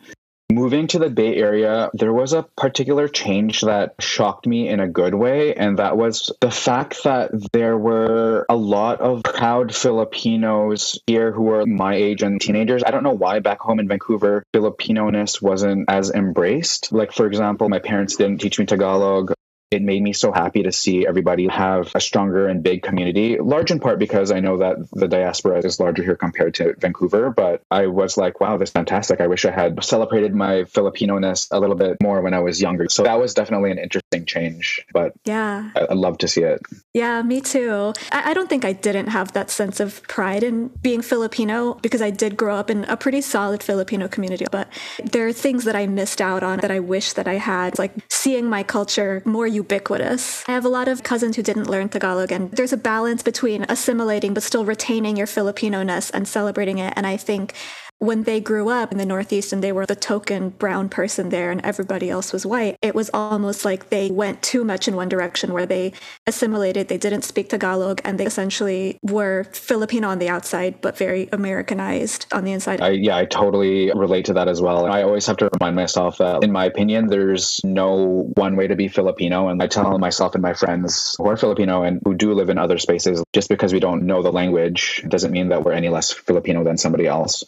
[0.49, 4.87] Moving to the Bay Area, there was a particular change that shocked me in a
[4.87, 10.99] good way, and that was the fact that there were a lot of proud Filipinos
[11.05, 12.81] here who were my age and teenagers.
[12.85, 16.93] I don't know why back home in Vancouver, Filipino ness wasn't as embraced.
[16.93, 19.33] Like, for example, my parents didn't teach me Tagalog.
[19.69, 23.69] It made me so happy to see everybody have a stronger and big community, large
[23.69, 27.31] in part because I know that the diaspora is larger here compared to Vancouver.
[27.31, 29.19] But I was like, wow, this is fantastic.
[29.19, 32.61] I wish I had celebrated my Filipino ness a little bit more when I was
[32.61, 32.87] younger.
[32.89, 34.85] So that was definitely an interesting change.
[34.93, 36.61] But yeah, I, would love to see it.
[36.93, 37.93] Yeah, me too.
[38.11, 42.01] I, I don't think I didn't have that sense of pride in being Filipino because
[42.01, 44.45] I did grow up in a pretty solid Filipino community.
[44.49, 44.69] But
[45.03, 47.91] there are things that I missed out on that I wish that I had, like
[48.09, 50.43] seeing my culture more ubiquitous.
[50.47, 53.65] I have a lot of cousins who didn't learn Tagalog, and there's a balance between
[53.67, 56.93] assimilating but still retaining your Filipino ness and celebrating it.
[56.95, 57.53] And I think
[57.99, 61.49] when they grew up in the Northeast and they were the token brown person there
[61.49, 65.09] and everybody else was white, it was almost like they went too much in one
[65.09, 65.91] direction where they
[66.27, 71.27] assimilated, they didn't speak Tagalog, and they essentially were Filipino on the outside, but very
[71.31, 72.81] Americanized on the inside.
[72.81, 74.85] I, yeah, I totally relate to that as well.
[74.85, 78.75] I always have to remind myself that, in my opinion, there's no one way to
[78.75, 79.47] be Filipino.
[79.47, 82.59] And I tell myself and my friends who are Filipino and who do live in
[82.59, 86.11] other spaces, just because we don't know the language doesn't mean that we're any less
[86.11, 87.43] Filipino than somebody else.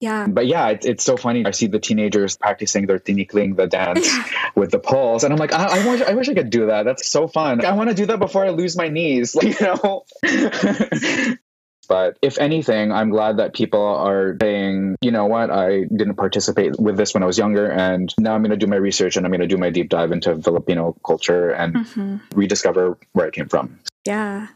[0.00, 0.26] Yeah.
[0.28, 1.44] But yeah, it, it's so funny.
[1.44, 4.08] I see the teenagers practicing their tinikling, the dance
[4.54, 5.24] with the poles.
[5.24, 6.84] And I'm like, I, I, wish, I wish I could do that.
[6.84, 7.64] That's so fun.
[7.64, 10.04] I want to do that before I lose my knees, like, you know?
[11.88, 16.78] But if anything, I'm glad that people are saying, you know what, I didn't participate
[16.78, 17.70] with this when I was younger.
[17.70, 19.88] And now I'm going to do my research and I'm going to do my deep
[19.88, 22.16] dive into Filipino culture and mm-hmm.
[22.34, 23.80] rediscover where it came from.
[24.04, 24.48] Yeah.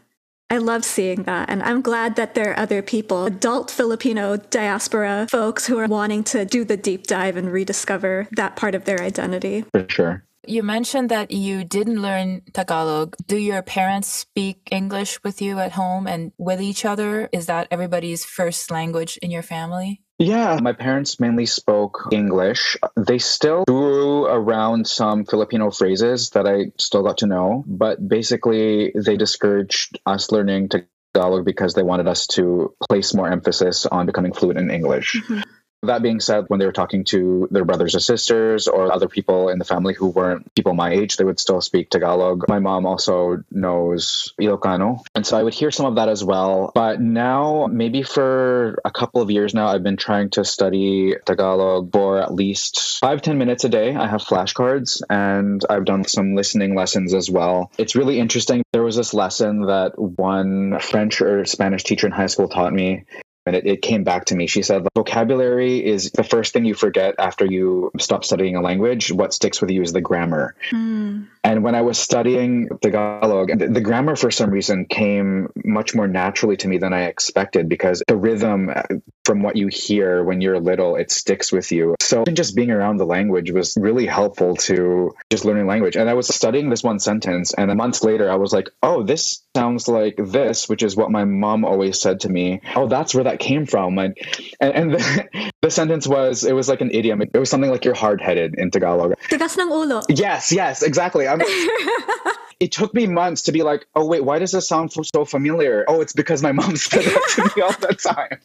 [0.53, 1.49] I love seeing that.
[1.49, 6.23] And I'm glad that there are other people, adult Filipino diaspora folks, who are wanting
[6.25, 9.65] to do the deep dive and rediscover that part of their identity.
[9.71, 10.25] For sure.
[10.45, 13.15] You mentioned that you didn't learn Tagalog.
[13.25, 17.29] Do your parents speak English with you at home and with each other?
[17.33, 20.02] Is that everybody's first language in your family?
[20.19, 22.77] Yeah, my parents mainly spoke English.
[22.95, 28.93] They still threw around some Filipino phrases that I still got to know, but basically
[28.95, 34.33] they discouraged us learning Tagalog because they wanted us to place more emphasis on becoming
[34.33, 35.15] fluent in English.
[35.15, 35.41] Mm-hmm.
[35.83, 39.49] That being said, when they were talking to their brothers or sisters or other people
[39.49, 42.45] in the family who weren't people my age, they would still speak Tagalog.
[42.47, 45.03] My mom also knows Ilocano.
[45.13, 46.71] And so I would hear some of that as well.
[46.73, 51.91] But now, maybe for a couple of years now, I've been trying to study Tagalog
[51.91, 53.93] for at least five ten minutes a day.
[53.95, 57.71] I have flashcards and I've done some listening lessons as well.
[57.77, 58.63] It's really interesting.
[58.71, 63.05] There was this lesson that one French or Spanish teacher in high school taught me
[63.45, 64.47] and it, it came back to me.
[64.47, 69.11] She said, vocabulary is the first thing you forget after you stop studying a language.
[69.11, 70.55] What sticks with you is the grammar.
[70.71, 71.27] Mm.
[71.43, 76.07] And when I was studying Tagalog, the, the grammar for some reason came much more
[76.07, 78.83] naturally to me than I expected because the rhythm uh,
[79.25, 81.95] from what you hear when you're little, it sticks with you.
[82.01, 85.95] So just being around the language was really helpful to just learning language.
[85.95, 89.03] And I was studying this one sentence, and a month later, I was like, oh,
[89.03, 92.61] this sounds like this, which is what my mom always said to me.
[92.75, 93.97] Oh, that's where that came from.
[93.97, 94.17] And,
[94.59, 97.21] and, and the, the sentence was, it was like an idiom.
[97.21, 99.13] It was something like you're hard headed in Tagalog.
[99.29, 100.03] Tigas ng ulo.
[100.09, 101.27] Yes, yes, exactly.
[102.59, 105.83] it took me months to be like, oh wait, why does this sound so familiar?
[105.87, 108.39] Oh, it's because my mom said that to me all the time.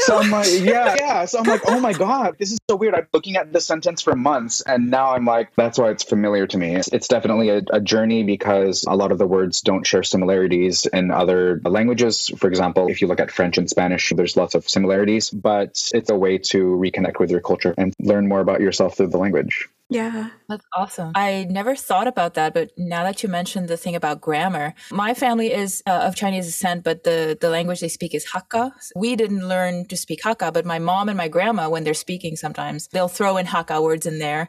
[0.00, 1.24] so I'm like, yeah, yeah.
[1.24, 2.94] So I'm like, oh my god, this is so weird.
[2.94, 6.46] I'm looking at the sentence for months, and now I'm like, that's why it's familiar
[6.48, 6.74] to me.
[6.74, 10.86] It's, it's definitely a, a journey because a lot of the words don't share similarities
[10.86, 12.30] in other languages.
[12.36, 16.10] For example, if you look at French and Spanish, there's lots of similarities, but it's
[16.10, 19.68] a way to reconnect with your culture and learn more about yourself through the language.
[19.90, 20.30] Yeah.
[20.48, 21.12] That's awesome.
[21.16, 25.14] I never thought about that, but now that you mentioned the thing about grammar, my
[25.14, 28.70] family is uh, of Chinese descent, but the, the language they speak is Hakka.
[28.94, 32.36] We didn't learn to speak Hakka, but my mom and my grandma, when they're speaking
[32.36, 34.48] sometimes, they'll throw in Hakka words in there.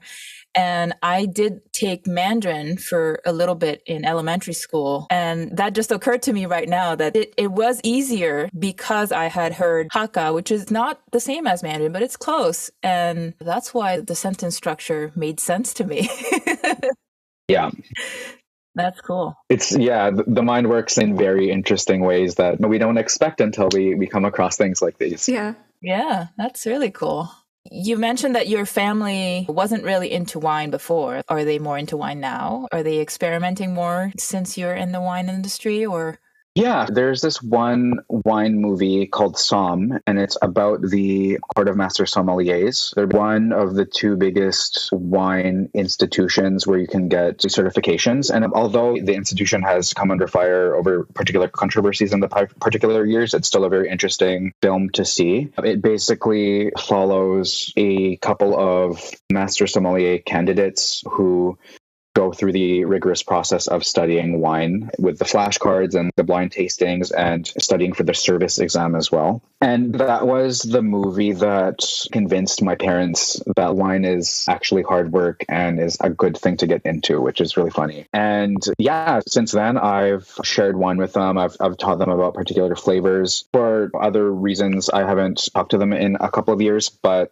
[0.56, 5.08] And I did take Mandarin for a little bit in elementary school.
[5.10, 9.26] And that just occurred to me right now that it, it was easier because I
[9.26, 12.70] had heard Hakka, which is not the same as Mandarin, but it's close.
[12.84, 16.10] And that's why the sentence structure made sense to me.
[17.48, 17.72] yeah.
[18.74, 19.36] That's cool.
[19.50, 23.96] It's yeah, the mind works in very interesting ways that we don't expect until we
[23.96, 25.28] we come across things like these.
[25.28, 25.56] Yeah.
[25.82, 27.30] Yeah, that's really cool.
[27.74, 31.22] You mentioned that your family wasn't really into wine before.
[31.30, 32.68] Are they more into wine now?
[32.74, 36.20] Are they experimenting more since you're in the wine industry or?
[36.56, 42.04] Yeah, there's this one wine movie called Somm, and it's about the Court of Master
[42.04, 42.94] Sommeliers.
[42.94, 48.36] They're one of the two biggest wine institutions where you can get certifications.
[48.36, 53.34] And although the institution has come under fire over particular controversies in the particular years,
[53.34, 55.48] it's still a very interesting film to see.
[55.64, 59.00] It basically follows a couple of
[59.32, 61.58] Master Sommelier candidates who
[62.14, 67.12] go through the rigorous process of studying wine with the flashcards and the blind tastings
[67.16, 69.42] and studying for the service exam as well.
[69.62, 71.80] And that was the movie that
[72.12, 76.68] convinced my parents that wine is actually hard work and is a good thing to
[76.68, 78.08] get into, which is really funny.
[78.12, 81.38] And yeah, since then, I've shared wine with them.
[81.38, 83.46] I've, I've taught them about particular flavors.
[83.54, 87.32] For other reasons, I haven't talked to them in a couple of years, but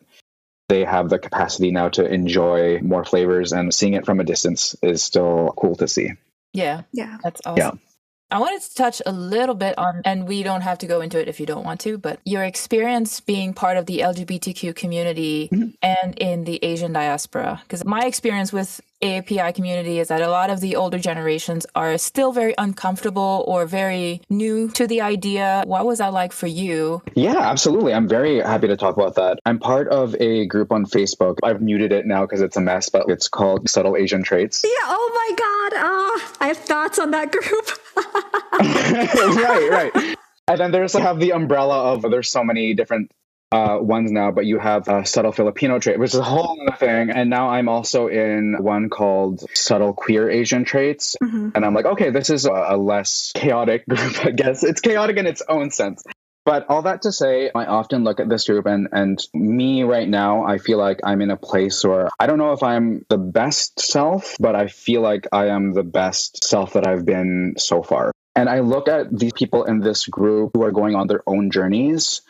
[0.70, 4.76] they have the capacity now to enjoy more flavors and seeing it from a distance
[4.82, 6.12] is still cool to see.
[6.54, 6.84] Yeah.
[6.94, 7.18] Yeah.
[7.24, 7.58] That's awesome.
[7.58, 7.89] Yeah.
[8.32, 11.20] I wanted to touch a little bit on, and we don't have to go into
[11.20, 15.50] it if you don't want to, but your experience being part of the LGBTQ community
[15.52, 15.70] mm-hmm.
[15.82, 17.60] and in the Asian diaspora.
[17.64, 21.98] Because my experience with AAPI community is that a lot of the older generations are
[21.98, 25.64] still very uncomfortable or very new to the idea.
[25.66, 27.02] What was that like for you?
[27.16, 27.94] Yeah, absolutely.
[27.94, 29.40] I'm very happy to talk about that.
[29.46, 31.38] I'm part of a group on Facebook.
[31.44, 34.64] I've muted it now because it's a mess, but it's called Subtle Asian Traits.
[34.64, 35.74] Yeah, oh my God.
[35.80, 37.70] Uh, I have thoughts on that group.
[38.60, 40.18] right, right.
[40.48, 43.12] And then there's like, have the umbrella of there's so many different
[43.52, 46.78] uh, ones now, but you have a subtle Filipino trait, which is a whole other
[46.78, 47.10] thing.
[47.10, 51.16] And now I'm also in one called subtle queer Asian traits.
[51.22, 51.50] Mm-hmm.
[51.56, 54.64] And I'm like, okay, this is a, a less chaotic group, I guess.
[54.64, 56.04] It's chaotic in its own sense.
[56.50, 60.10] But all that to say, I often look at this group and, and me right
[60.10, 63.20] now, I feel like I'm in a place where I don't know if I'm the
[63.20, 67.84] best self, but I feel like I am the best self that I've been so
[67.84, 68.12] far.
[68.36, 71.52] And I look at these people in this group who are going on their own
[71.52, 72.24] journeys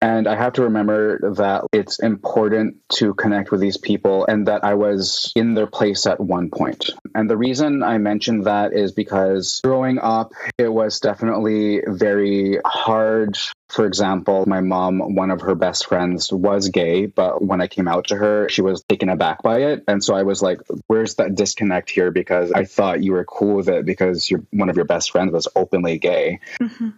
[0.00, 4.62] and I have to remember that it's important to connect with these people and that
[4.62, 6.90] I was in their place at one point.
[7.14, 13.36] And the reason I mentioned that is because growing up, it was definitely very hard.
[13.70, 17.88] For example, my mom, one of her best friends, was gay, but when I came
[17.88, 19.84] out to her, she was taken aback by it.
[19.88, 22.12] And so I was like, where's that disconnect here?
[22.12, 25.48] Because I thought you were cool with it because one of your best friends was
[25.56, 26.38] openly gay.
[26.60, 26.90] Mm-hmm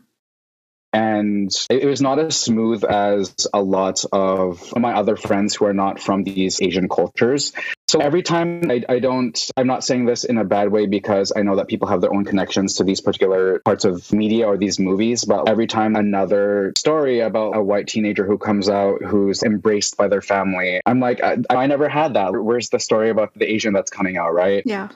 [0.93, 5.75] and it was not as smooth as a lot of my other friends who are
[5.75, 7.53] not from these asian cultures.
[7.89, 11.33] So every time I, I, don't i'm not saying this in a bad way because
[11.35, 14.57] i know that people have their own connections to these particular parts of media or
[14.57, 19.43] these movies but every time another story about a white teenager who comes out who's
[19.43, 22.33] embraced by their family i'm like i, I never had that.
[22.33, 24.63] Where's the story about the asian that's coming out right?
[24.65, 24.89] Yeah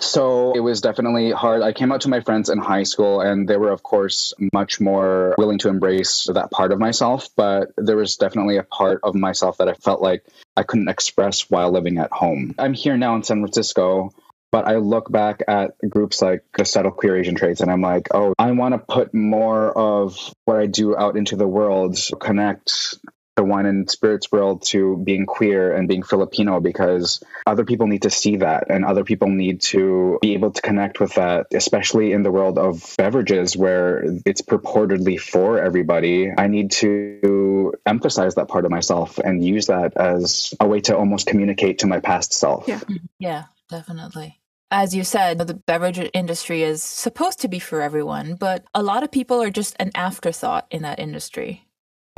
[0.00, 1.62] so it was definitely hard.
[1.62, 4.80] I came out to my friends in high school, and they were, of course, much
[4.80, 7.28] more willing to embrace that part of myself.
[7.36, 10.24] But there was definitely a part of myself that I felt like
[10.56, 12.54] I couldn't express while living at home.
[12.58, 14.12] I'm here now in San Francisco.
[14.50, 18.08] But I look back at groups like the Subtle Queer Asian Traits and I'm like,
[18.14, 22.96] oh, I want to put more of what I do out into the world, connect
[23.38, 28.02] the wine and spirits world to being queer and being Filipino because other people need
[28.02, 32.12] to see that and other people need to be able to connect with that, especially
[32.12, 36.32] in the world of beverages where it's purportedly for everybody.
[36.36, 40.96] I need to emphasize that part of myself and use that as a way to
[40.96, 42.66] almost communicate to my past self.
[42.66, 42.80] Yeah.
[42.80, 43.06] Mm-hmm.
[43.20, 48.64] Yeah, definitely as you said, the beverage industry is supposed to be for everyone, but
[48.74, 51.67] a lot of people are just an afterthought in that industry.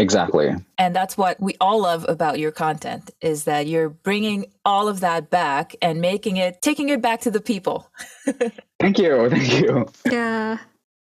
[0.00, 0.54] Exactly.
[0.78, 5.00] And that's what we all love about your content is that you're bringing all of
[5.00, 7.90] that back and making it taking it back to the people.
[8.80, 9.28] thank you.
[9.28, 9.86] Thank you.
[10.10, 10.58] Yeah.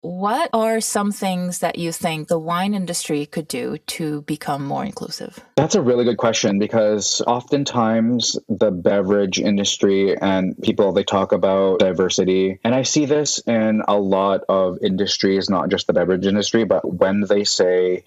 [0.04, 4.84] What are some things that you think the wine industry could do to become more
[4.84, 5.40] inclusive?
[5.56, 11.80] That's a really good question because oftentimes the beverage industry and people they talk about
[11.80, 16.66] diversity and I see this in a lot of industries not just the beverage industry
[16.66, 18.04] but when they say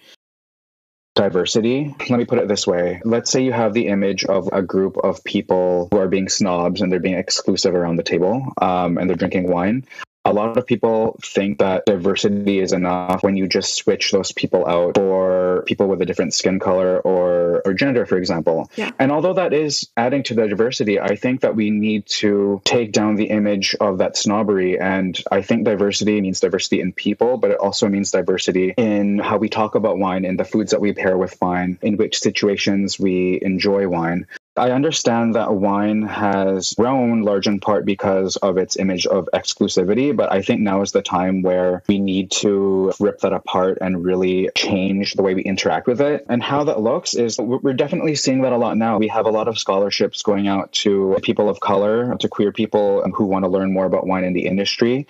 [1.17, 1.97] diversity.
[2.09, 3.01] Let me put it this way.
[3.05, 6.81] Let's say you have the image of a group of people who are being snobs
[6.81, 9.85] and they're being exclusive around the table um, and they're drinking wine
[10.27, 14.67] a lot of people think that diversity is enough when you just switch those people
[14.67, 18.69] out for people with a different skin color or, or gender, for example.
[18.77, 18.91] Yeah.
[18.99, 22.93] And although that is adding to the diversity, I think that we need to take
[22.93, 24.79] down the image of that snobbery.
[24.79, 29.39] And I think diversity means diversity in people, but it also means diversity in how
[29.39, 32.99] we talk about wine, in the foods that we pair with wine, in which situations
[32.99, 34.27] we enjoy wine.
[34.59, 40.17] I understand that wine has grown large in part because of its image of exclusivity,
[40.17, 44.03] but I think now is the time where we need to rip that apart and
[44.03, 46.25] really change the way we interact with it.
[46.29, 48.97] And how that looks is we're definitely seeing that a lot now.
[48.99, 53.03] We have a lot of scholarships going out to people of color, to queer people
[53.15, 55.07] who want to learn more about wine in the industry.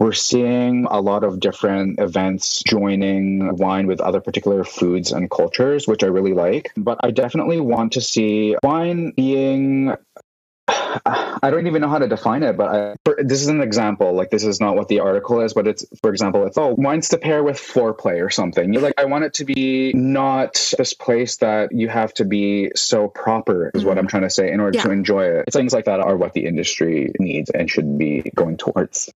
[0.00, 5.88] We're seeing a lot of different events joining wine with other particular foods and cultures,
[5.88, 6.72] which I really like.
[6.76, 9.96] But I definitely want to see wine being
[10.68, 14.12] I don't even know how to define it, but I, for, this is an example.
[14.12, 17.08] Like this is not what the article is, but it's for example, it's oh wines
[17.10, 18.72] to pair with foreplay or something.
[18.72, 22.70] You're like I want it to be not this place that you have to be
[22.76, 23.88] so proper is mm-hmm.
[23.88, 24.84] what I'm trying to say in order yeah.
[24.84, 25.44] to enjoy it.
[25.48, 29.10] It's things like that are what the industry needs and should be going towards.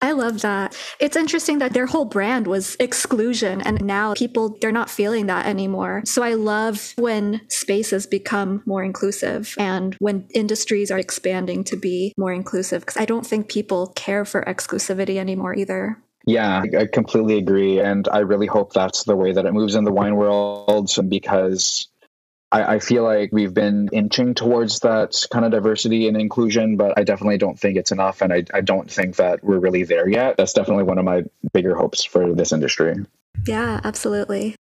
[0.00, 0.76] I love that.
[1.00, 5.46] It's interesting that their whole brand was exclusion and now people they're not feeling that
[5.46, 6.02] anymore.
[6.04, 12.14] So I love when spaces become more inclusive and when industries are expanding to be
[12.16, 15.98] more inclusive because I don't think people care for exclusivity anymore either.
[16.26, 17.80] Yeah, I completely agree.
[17.80, 21.88] And I really hope that's the way that it moves in the wine world because
[22.50, 26.94] I, I, feel like we've been inching towards that kind of diversity and inclusion, but
[26.96, 28.22] I definitely don't think it's enough.
[28.22, 30.36] And I, I don't think that we're really there yet.
[30.36, 32.94] That's definitely one of my bigger hopes for this industry.
[33.46, 34.56] Yeah, absolutely.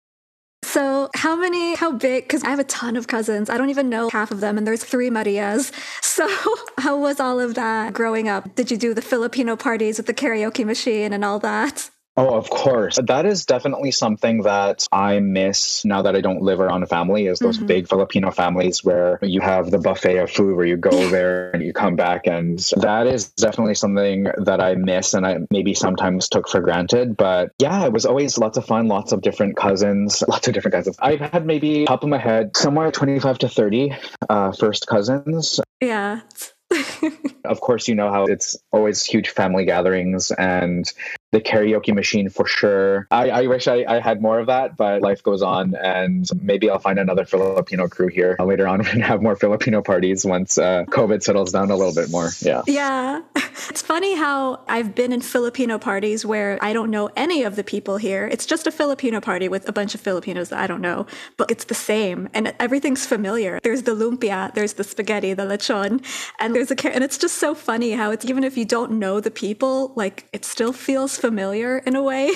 [0.64, 2.24] So, how many, how big?
[2.24, 3.50] Because I have a ton of cousins.
[3.50, 5.72] I don't even know half of them, and there's three Marias.
[6.14, 6.30] So,
[6.78, 8.54] how was all of that growing up?
[8.54, 11.90] Did you do the Filipino parties with the karaoke machine and all that?
[12.16, 13.00] Oh, of course.
[13.04, 17.26] That is definitely something that I miss now that I don't live around a family
[17.26, 17.66] is those mm-hmm.
[17.66, 21.64] big Filipino families where you have the buffet of food where you go there and
[21.64, 22.28] you come back.
[22.28, 27.18] And that is definitely something that I miss and I maybe sometimes took for granted.
[27.18, 30.76] But yeah, it was always lots of fun, lots of different cousins, lots of different
[30.76, 30.98] cousins.
[31.00, 33.98] I've had maybe top of my head somewhere 25 to 30
[34.30, 35.60] uh, first cousins.
[35.82, 36.22] Yeah.
[37.46, 40.92] of course, you know how it's always huge family gatherings and
[41.34, 43.08] the karaoke machine for sure.
[43.10, 46.70] I, I wish I, I, had more of that, but life goes on, and maybe
[46.70, 50.86] I'll find another Filipino crew here later on and have more Filipino parties once uh,
[50.86, 52.30] COVID settles down a little bit more.
[52.40, 52.62] Yeah.
[52.68, 53.22] Yeah.
[53.70, 57.64] It's funny how I've been in Filipino parties where I don't know any of the
[57.64, 58.28] people here.
[58.32, 61.06] It's just a Filipino party with a bunch of Filipinos that I don't know,
[61.38, 63.60] but it's the same and everything's familiar.
[63.62, 66.04] There's the lumpia, there's the spaghetti, the lechon,
[66.40, 69.20] and there's a and it's just so funny how it's even if you don't know
[69.20, 72.32] the people, like it still feels familiar in a way.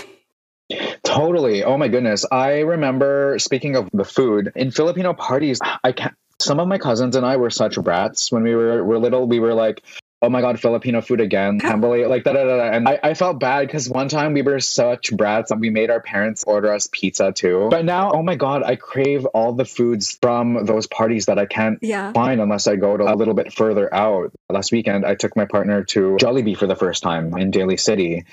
[1.04, 1.66] Totally.
[1.66, 2.26] Oh my goodness.
[2.32, 7.16] I remember speaking of the food in Filipino parties, I can't some of my cousins
[7.16, 9.28] and I were such brats when we were, were little.
[9.28, 9.84] We were like,
[10.22, 12.72] oh my god, Filipino food again, Cambodia, like da da da.
[12.72, 15.90] And I, I felt bad because one time we were such brats and we made
[15.90, 17.68] our parents order us pizza too.
[17.70, 21.46] But now, oh my god, I crave all the foods from those parties that I
[21.46, 22.14] can't yeah.
[22.14, 24.32] find unless I go to a little bit further out.
[24.50, 28.26] Last weekend, I took my partner to Jollibee for the first time in Daly City.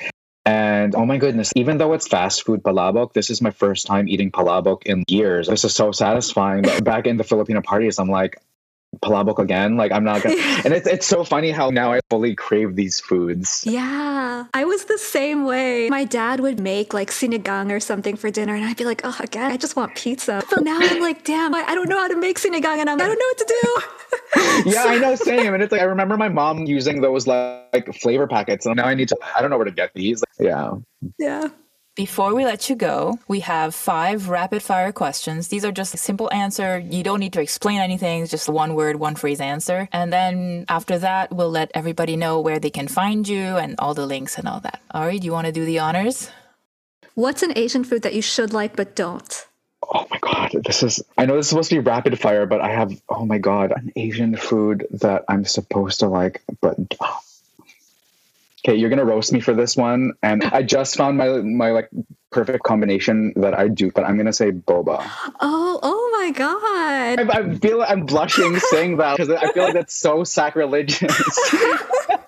[0.46, 4.08] And oh my goodness, even though it's fast food palabok, this is my first time
[4.08, 5.48] eating palabok in years.
[5.48, 6.62] This is so satisfying.
[6.62, 8.38] But back in the Filipino parties, I'm like,
[9.00, 9.76] palabok again.
[9.76, 10.36] Like I'm not gonna.
[10.64, 13.64] and it's it's so funny how now I fully crave these foods.
[13.66, 15.88] Yeah, I was the same way.
[15.88, 19.16] My dad would make like sinigang or something for dinner, and I'd be like, oh,
[19.20, 20.42] again, I just want pizza.
[20.50, 23.00] But now I'm like, damn, I, I don't know how to make sinigang, and I'm,
[23.00, 23.78] I don't know what to do.
[24.66, 25.54] yeah, I know, same.
[25.54, 28.84] And it's like I remember my mom using those like, like flavor packets, and now
[28.84, 29.18] I need to.
[29.36, 30.22] I don't know where to get these.
[30.38, 30.72] Like, yeah.
[31.18, 31.48] Yeah.
[31.96, 35.46] Before we let you go, we have five rapid fire questions.
[35.46, 36.80] These are just a simple answer.
[36.80, 39.88] You don't need to explain anything, it's just one word, one phrase answer.
[39.92, 43.94] And then after that, we'll let everybody know where they can find you and all
[43.94, 44.82] the links and all that.
[44.90, 46.30] Ari, do you want to do the honors?
[47.14, 49.46] What's an Asian food that you should like but don't?
[49.92, 52.60] Oh my god, this is I know this is supposed to be rapid fire, but
[52.60, 57.20] I have oh my god, an Asian food that I'm supposed to like but oh,
[58.64, 61.90] okay, you're gonna roast me for this one, and I just found my my like
[62.30, 65.08] perfect combination that I do, but I'm gonna say boba.
[65.40, 67.20] Oh, oh my god!
[67.20, 71.14] I, I feel I'm blushing saying that because I feel like that's so sacrilegious.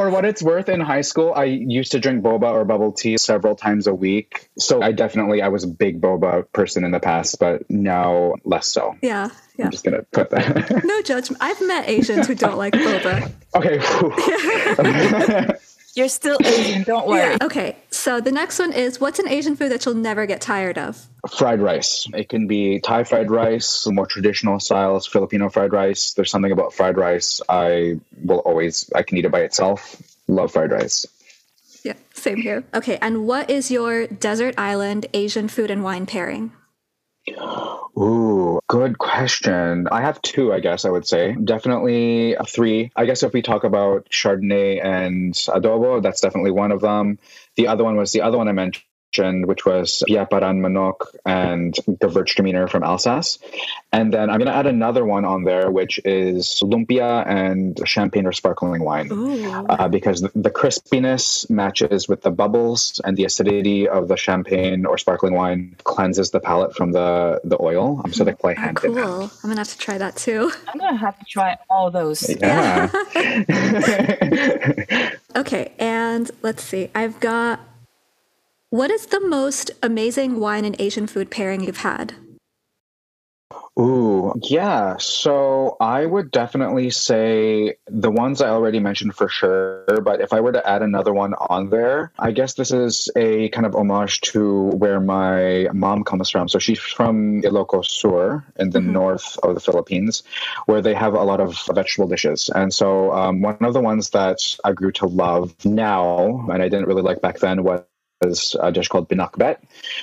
[0.00, 3.18] For what it's worth, in high school, I used to drink boba or bubble tea
[3.18, 4.48] several times a week.
[4.58, 8.66] So I definitely I was a big boba person in the past, but now less
[8.66, 8.96] so.
[9.02, 9.28] Yeah,
[9.58, 9.66] yeah.
[9.66, 10.84] I'm just gonna put that.
[10.86, 11.42] no judgment.
[11.42, 13.30] I've met Asians who don't like boba.
[13.52, 13.80] Okay.
[16.00, 17.32] You're still Asian, don't worry.
[17.32, 17.36] Yeah.
[17.42, 20.78] Okay, so the next one is what's an Asian food that you'll never get tired
[20.78, 21.06] of?
[21.30, 22.08] Fried rice.
[22.14, 26.14] It can be Thai fried rice, more traditional styles, Filipino fried rice.
[26.14, 27.42] There's something about fried rice.
[27.50, 30.00] I will always, I can eat it by itself.
[30.26, 31.04] Love fried rice.
[31.84, 32.64] Yeah, same here.
[32.72, 36.52] Okay, and what is your desert island Asian food and wine pairing?
[37.28, 39.88] Ooh, good question.
[39.90, 41.34] I have two, I guess I would say.
[41.34, 42.90] Definitely three.
[42.96, 47.18] I guess if we talk about Chardonnay and adobo, that's definitely one of them.
[47.56, 48.84] The other one was the other one I mentioned
[49.18, 53.38] which was Piaparan Manok and Gewürztraminer from Alsace.
[53.92, 58.26] And then I'm going to add another one on there, which is Lumpia and champagne
[58.26, 59.10] or sparkling wine.
[59.68, 64.86] Uh, because the, the crispiness matches with the bubbles and the acidity of the champagne
[64.86, 68.00] or sparkling wine cleanses the palate from the, the oil.
[68.04, 68.96] Um, so they play Oh, hand cool.
[68.96, 70.52] in I'm gonna have to try that too.
[70.68, 72.28] I'm gonna have to try all those.
[72.40, 72.90] Yeah.
[75.36, 76.90] Okay, and let's see.
[76.94, 77.60] I've got.
[78.70, 82.14] What is the most amazing wine and Asian food pairing you've had?
[83.76, 84.96] Ooh, yeah.
[84.98, 89.84] So I would definitely say the ones I already mentioned for sure.
[90.04, 93.48] But if I were to add another one on there, I guess this is a
[93.48, 96.48] kind of homage to where my mom comes from.
[96.48, 100.22] So she's from Ilocos Sur in the north of the Philippines,
[100.66, 102.50] where they have a lot of vegetable dishes.
[102.54, 106.68] And so um, one of the ones that I grew to love now, and I
[106.68, 107.82] didn't really like back then, was
[108.22, 109.58] is a dish called pinakbet,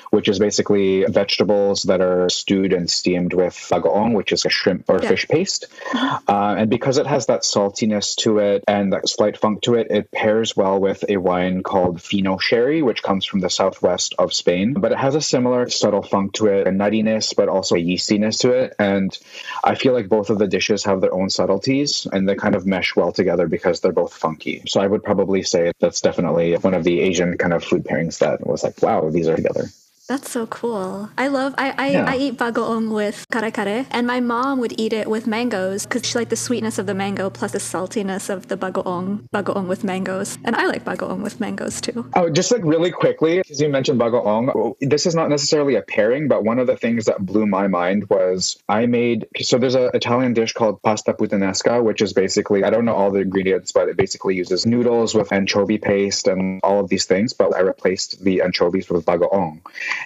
[0.10, 4.90] which is basically vegetables that are stewed and steamed with bagoong, which is a shrimp
[4.90, 5.10] or Yeah.
[5.10, 5.68] fish paste.
[5.94, 9.88] Uh, and because it has that saltiness to it and that slight funk to it,
[9.92, 14.34] it pairs well with a wine called Fino Sherry, which comes from the southwest of
[14.34, 14.74] Spain.
[14.74, 18.40] But it has a similar subtle funk to it, a nuttiness, but also a yeastiness
[18.40, 18.76] to it.
[18.80, 19.18] And
[19.64, 22.66] I feel like both of the dishes have their own subtleties and they kind of
[22.66, 24.64] mesh well together because they're both funky.
[24.68, 28.07] So I would probably say that's definitely one of the Asian kind of food pairings
[28.20, 29.66] that was like, wow, these are together.
[30.08, 31.10] That's so cool.
[31.18, 32.06] I love I I, Yeah.
[32.08, 36.06] I eat bagoong with kare kare, and my mom would eat it with mangoes because
[36.06, 39.84] she liked the sweetness of the mango plus the saltiness of the bagoong bagoong with
[39.84, 42.10] mangoes, and I like bagoong with mangoes too.
[42.16, 45.82] Oh, just like really quickly, because you mentioned bagoong, oh, this is not necessarily a
[45.82, 49.28] pairing, but one of the things that blew my mind was I made.
[49.42, 53.12] So there's an Italian dish called pasta puttanesca, which is basically I don't know all
[53.12, 57.34] the ingredients, but it basically uses noodles with anchovy paste and all of these things.
[57.34, 59.60] But I replaced the anchovies with bagoong,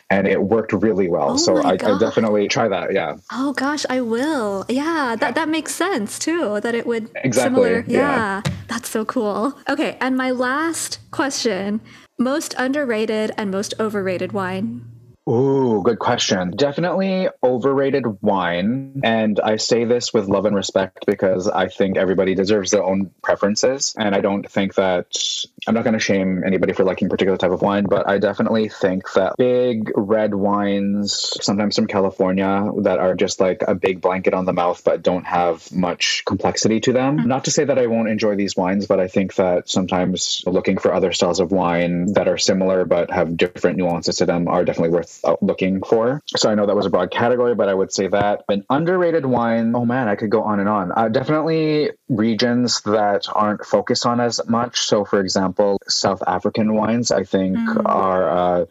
[0.09, 1.31] and it worked really well.
[1.31, 2.93] Oh so I, I definitely try that.
[2.93, 3.17] Yeah.
[3.31, 4.65] Oh gosh, I will.
[4.69, 6.59] Yeah, that that makes sense too.
[6.61, 7.85] That it would Exactly, similar.
[7.87, 8.41] yeah.
[8.45, 9.57] yeah, that's so cool.
[9.69, 11.81] Okay, and my last question:
[12.19, 14.85] most underrated and most overrated wine.
[15.29, 16.49] Ooh, good question.
[16.57, 19.01] Definitely overrated wine.
[19.03, 23.11] And I say this with love and respect because I think everybody deserves their own
[23.21, 23.95] preferences.
[23.97, 25.15] And I don't think that
[25.67, 28.17] I'm not going to shame anybody for liking a particular type of wine, but I
[28.17, 34.01] definitely think that big red wines, sometimes from California, that are just like a big
[34.01, 37.27] blanket on the mouth but don't have much complexity to them.
[37.27, 40.77] Not to say that I won't enjoy these wines, but I think that sometimes looking
[40.77, 44.65] for other styles of wine that are similar but have different nuances to them are
[44.65, 46.21] definitely worth looking for.
[46.35, 49.25] So I know that was a broad category, but I would say that an underrated
[49.27, 49.75] wine.
[49.75, 50.91] Oh man, I could go on and on.
[50.95, 54.79] Uh, definitely regions that aren't focused on as much.
[54.79, 55.50] So, for example,
[55.87, 58.29] South African wines, I think, are.
[58.29, 58.65] Uh,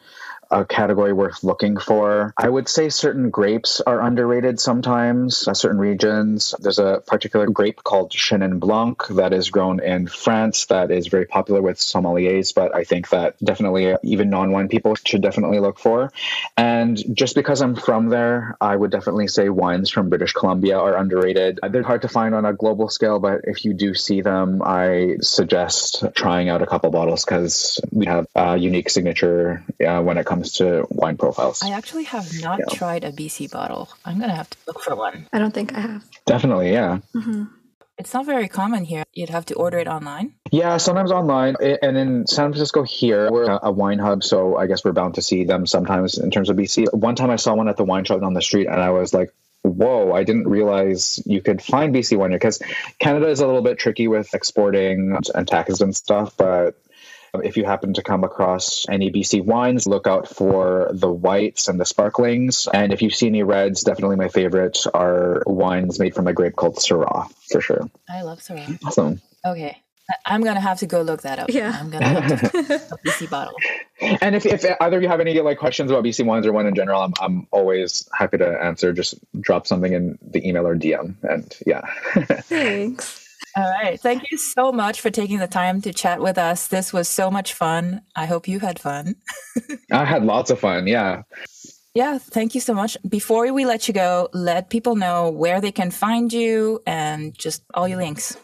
[0.51, 2.35] a category worth looking for.
[2.37, 6.55] I would say certain grapes are underrated sometimes, uh, certain regions.
[6.59, 11.27] There's a particular grape called Chenin Blanc that is grown in France that is very
[11.27, 15.61] popular with sommeliers, but I think that definitely uh, even non wine people should definitely
[15.61, 16.13] look for.
[16.57, 20.97] And just because I'm from there, I would definitely say wines from British Columbia are
[20.97, 21.61] underrated.
[21.63, 24.63] Uh, They're hard to find on a global scale, but if you do see them,
[24.65, 30.19] I suggest trying out a couple bottles because we have a unique signature uh, when
[30.19, 31.63] it comes to wine profiles.
[31.63, 32.65] I actually have not Yeah.
[32.75, 33.89] tried a BC bottle.
[34.05, 35.27] I'm gonna have to look for one.
[35.33, 36.05] I don't think I have.
[36.27, 36.99] Definitely, yeah.
[37.15, 37.45] Mm-hmm.
[37.99, 39.05] It's not very common here.
[39.13, 40.33] You'd have to order it online.
[40.51, 41.55] Yeah, sometimes online.
[41.61, 45.17] And in San Francisco here, we're a- a wine hub, so I guess we're bound
[45.17, 46.87] to see them sometimes in terms of BC.
[46.95, 49.13] One time I saw one at the wine shop on the street and I was
[49.13, 52.63] like, whoa, I didn't realize you could find BC wine because
[52.99, 56.81] Canada is a little bit tricky with exporting and taxes and stuff, but
[57.35, 61.79] if you happen to come across any BC wines, look out for the whites and
[61.81, 62.69] the sparklings.
[62.73, 66.57] And if you see any reds, definitely my favorite are wines made from a grape
[66.57, 67.89] called Syrah, for sure.
[68.09, 68.79] I love Syrah.
[68.85, 69.21] Awesome.
[69.45, 69.71] Okay.
[70.11, 71.51] I- I'm gonna have to go look that up.
[71.51, 71.77] Yeah.
[71.79, 73.55] I'm gonna have to a BC bottle.
[74.01, 76.67] And if, if either of you have any like questions about BC wines or wine
[76.67, 78.93] in general, I'm, I'm always happy to answer.
[78.93, 81.15] Just drop something in the email or DM.
[81.23, 81.83] And yeah.
[82.43, 83.20] Thanks.
[83.57, 84.01] All right.
[84.01, 86.69] Thank you so much for taking the time to chat with us.
[86.69, 88.03] This was so much fun.
[88.15, 89.17] I hope you had fun.
[89.93, 90.87] I had lots of fun.
[90.87, 91.23] Yeah.
[91.93, 92.97] Yeah, thank you so much.
[93.09, 97.65] Before we let you go, let people know where they can find you and just
[97.75, 98.37] all your links.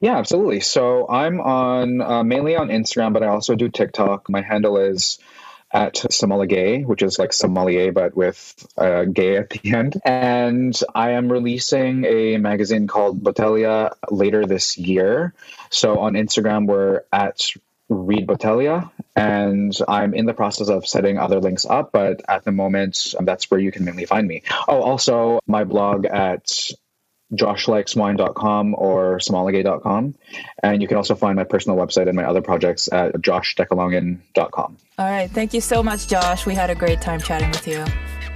[0.00, 0.60] Yeah, absolutely.
[0.60, 4.28] So I'm on uh, mainly on Instagram, but I also do TikTok.
[4.28, 5.18] My handle is
[5.72, 10.00] at Sommeligay, which is like sommelier, but with uh, gay at the end.
[10.04, 15.34] And I am releasing a magazine called Botelya later this year.
[15.70, 17.50] So on Instagram, we're at
[17.88, 22.52] Read Botelya, and I'm in the process of setting other links up, but at the
[22.52, 24.42] moment, that's where you can mainly find me.
[24.68, 26.70] Oh, also my blog at
[27.34, 30.14] joshlikeswine.com or sommeligay.com.
[30.62, 34.76] And you can also find my personal website and my other projects at joshdecolongon.com.
[34.98, 35.30] All right.
[35.30, 36.46] Thank you so much, Josh.
[36.46, 37.84] We had a great time chatting with you.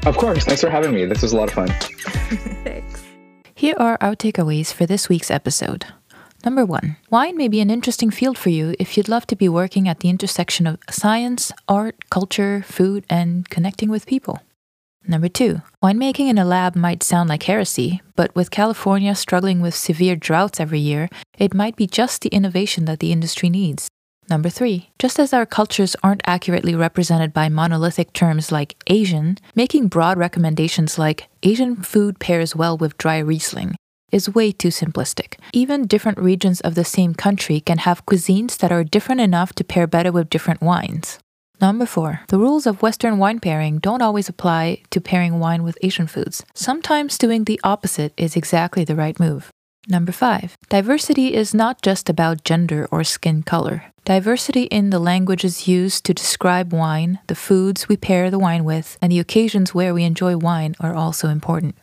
[0.07, 0.45] Of course.
[0.45, 1.05] Thanks for having me.
[1.07, 1.69] This was a lot of fun.
[2.65, 3.03] Thanks.
[3.55, 5.87] Here are our takeaways for this week's episode.
[6.45, 9.49] Number one, wine may be an interesting field for you if you'd love to be
[9.49, 14.41] working at the intersection of science, art, culture, food, and connecting with people.
[15.07, 19.75] Number two, winemaking in a lab might sound like heresy, but with California struggling with
[19.75, 23.89] severe droughts every year, it might be just the innovation that the industry needs.
[24.31, 29.89] Number three, just as our cultures aren't accurately represented by monolithic terms like Asian, making
[29.89, 33.77] broad recommendations like Asian food pairs well with dry Riesling
[34.11, 35.35] is way too simplistic.
[35.53, 39.65] Even different regions of the same country can have cuisines that are different enough to
[39.65, 41.19] pair better with different wines.
[41.65, 45.79] Number four, the rules of Western wine pairing don't always apply to pairing wine with
[45.81, 46.45] Asian foods.
[46.53, 49.49] Sometimes doing the opposite is exactly the right move.
[49.89, 53.85] Number five, diversity is not just about gender or skin color.
[54.05, 58.99] Diversity in the languages used to describe wine, the foods we pair the wine with,
[59.01, 61.77] and the occasions where we enjoy wine are also important.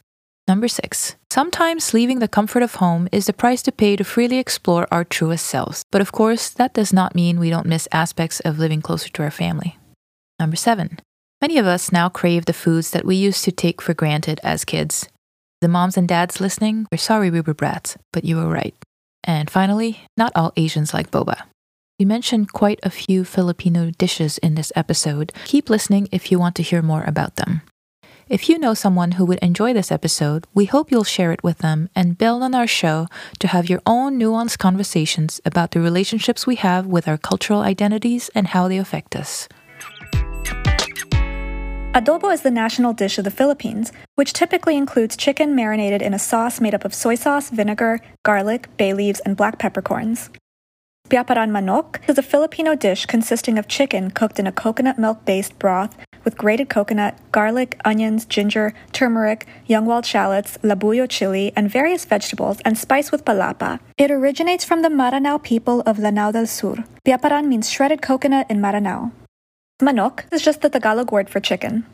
[0.52, 4.38] Number six, sometimes leaving the comfort of home is the price to pay to freely
[4.38, 5.86] explore our truest selves.
[5.94, 9.24] But of course, that does not mean we don't miss aspects of living closer to
[9.24, 9.80] our family.
[10.42, 11.00] Number seven,
[11.42, 14.66] many of us now crave the foods that we used to take for granted as
[14.66, 15.08] kids.
[15.62, 18.76] The moms and dads listening, we're sorry we were brats, but you were right.
[19.24, 21.44] And finally, not all Asians like boba.
[21.98, 25.32] We mentioned quite a few Filipino dishes in this episode.
[25.46, 27.62] Keep listening if you want to hear more about them.
[28.32, 31.58] If you know someone who would enjoy this episode, we hope you'll share it with
[31.58, 33.08] them and build on our show
[33.40, 38.30] to have your own nuanced conversations about the relationships we have with our cultural identities
[38.34, 39.50] and how they affect us.
[41.94, 46.20] Adobo is the national dish of the Philippines, which typically includes chicken marinated in a
[46.20, 50.30] sauce made up of soy sauce, vinegar, garlic, bay leaves, and black peppercorns.
[51.12, 55.60] Piaparan manok is a Filipino dish consisting of chicken cooked in a coconut milk based
[55.60, 62.06] broth with grated coconut, garlic, onions, ginger, turmeric, young wild shallots, labuyo chili, and various
[62.06, 63.82] vegetables, and spiced with palapa.
[63.98, 66.86] It originates from the Maranao people of Lanao del Sur.
[67.06, 69.12] Piaparan means shredded coconut in Maranao.
[69.82, 71.86] Manok is just the Tagalog word for chicken.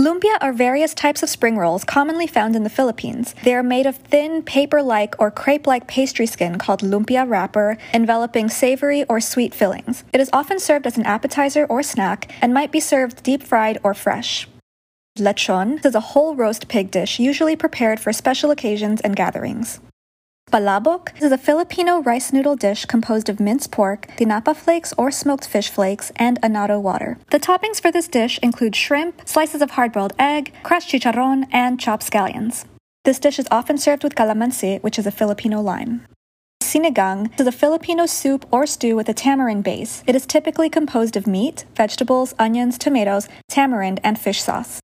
[0.00, 3.34] Lumpia are various types of spring rolls commonly found in the Philippines.
[3.42, 7.76] They are made of thin, paper like, or crepe like pastry skin called lumpia wrapper,
[7.92, 10.04] enveloping savory or sweet fillings.
[10.14, 13.76] It is often served as an appetizer or snack and might be served deep fried
[13.82, 14.48] or fresh.
[15.18, 19.80] Lechon is a whole roast pig dish usually prepared for special occasions and gatherings.
[20.50, 25.46] Palabok is a Filipino rice noodle dish composed of minced pork, tinapa flakes or smoked
[25.46, 27.18] fish flakes, and annatto water.
[27.30, 32.02] The toppings for this dish include shrimp, slices of hard-boiled egg, crushed chicharron, and chopped
[32.02, 32.64] scallions.
[33.04, 36.04] This dish is often served with calamansi, which is a Filipino lime.
[36.60, 40.02] Sinigang is a Filipino soup or stew with a tamarind base.
[40.08, 44.80] It is typically composed of meat, vegetables, onions, tomatoes, tamarind, and fish sauce.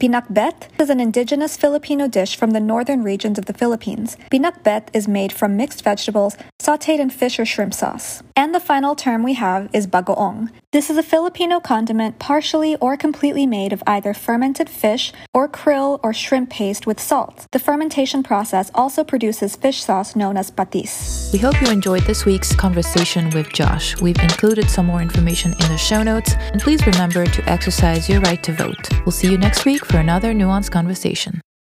[0.00, 4.16] Pinakbet is an indigenous Filipino dish from the northern regions of the Philippines.
[4.30, 8.22] Pinakbet is made from mixed vegetables sauteed in fish or shrimp sauce.
[8.34, 10.48] And the final term we have is bagoong.
[10.72, 16.00] This is a Filipino condiment partially or completely made of either fermented fish or krill
[16.02, 17.46] or shrimp paste with salt.
[17.50, 21.30] The fermentation process also produces fish sauce known as patis.
[21.32, 24.00] We hope you enjoyed this week's conversation with Josh.
[24.00, 28.20] We've included some more information in the show notes, and please remember to exercise your
[28.20, 28.88] right to vote.
[29.04, 31.40] We'll see you next week for another nuanced conversation.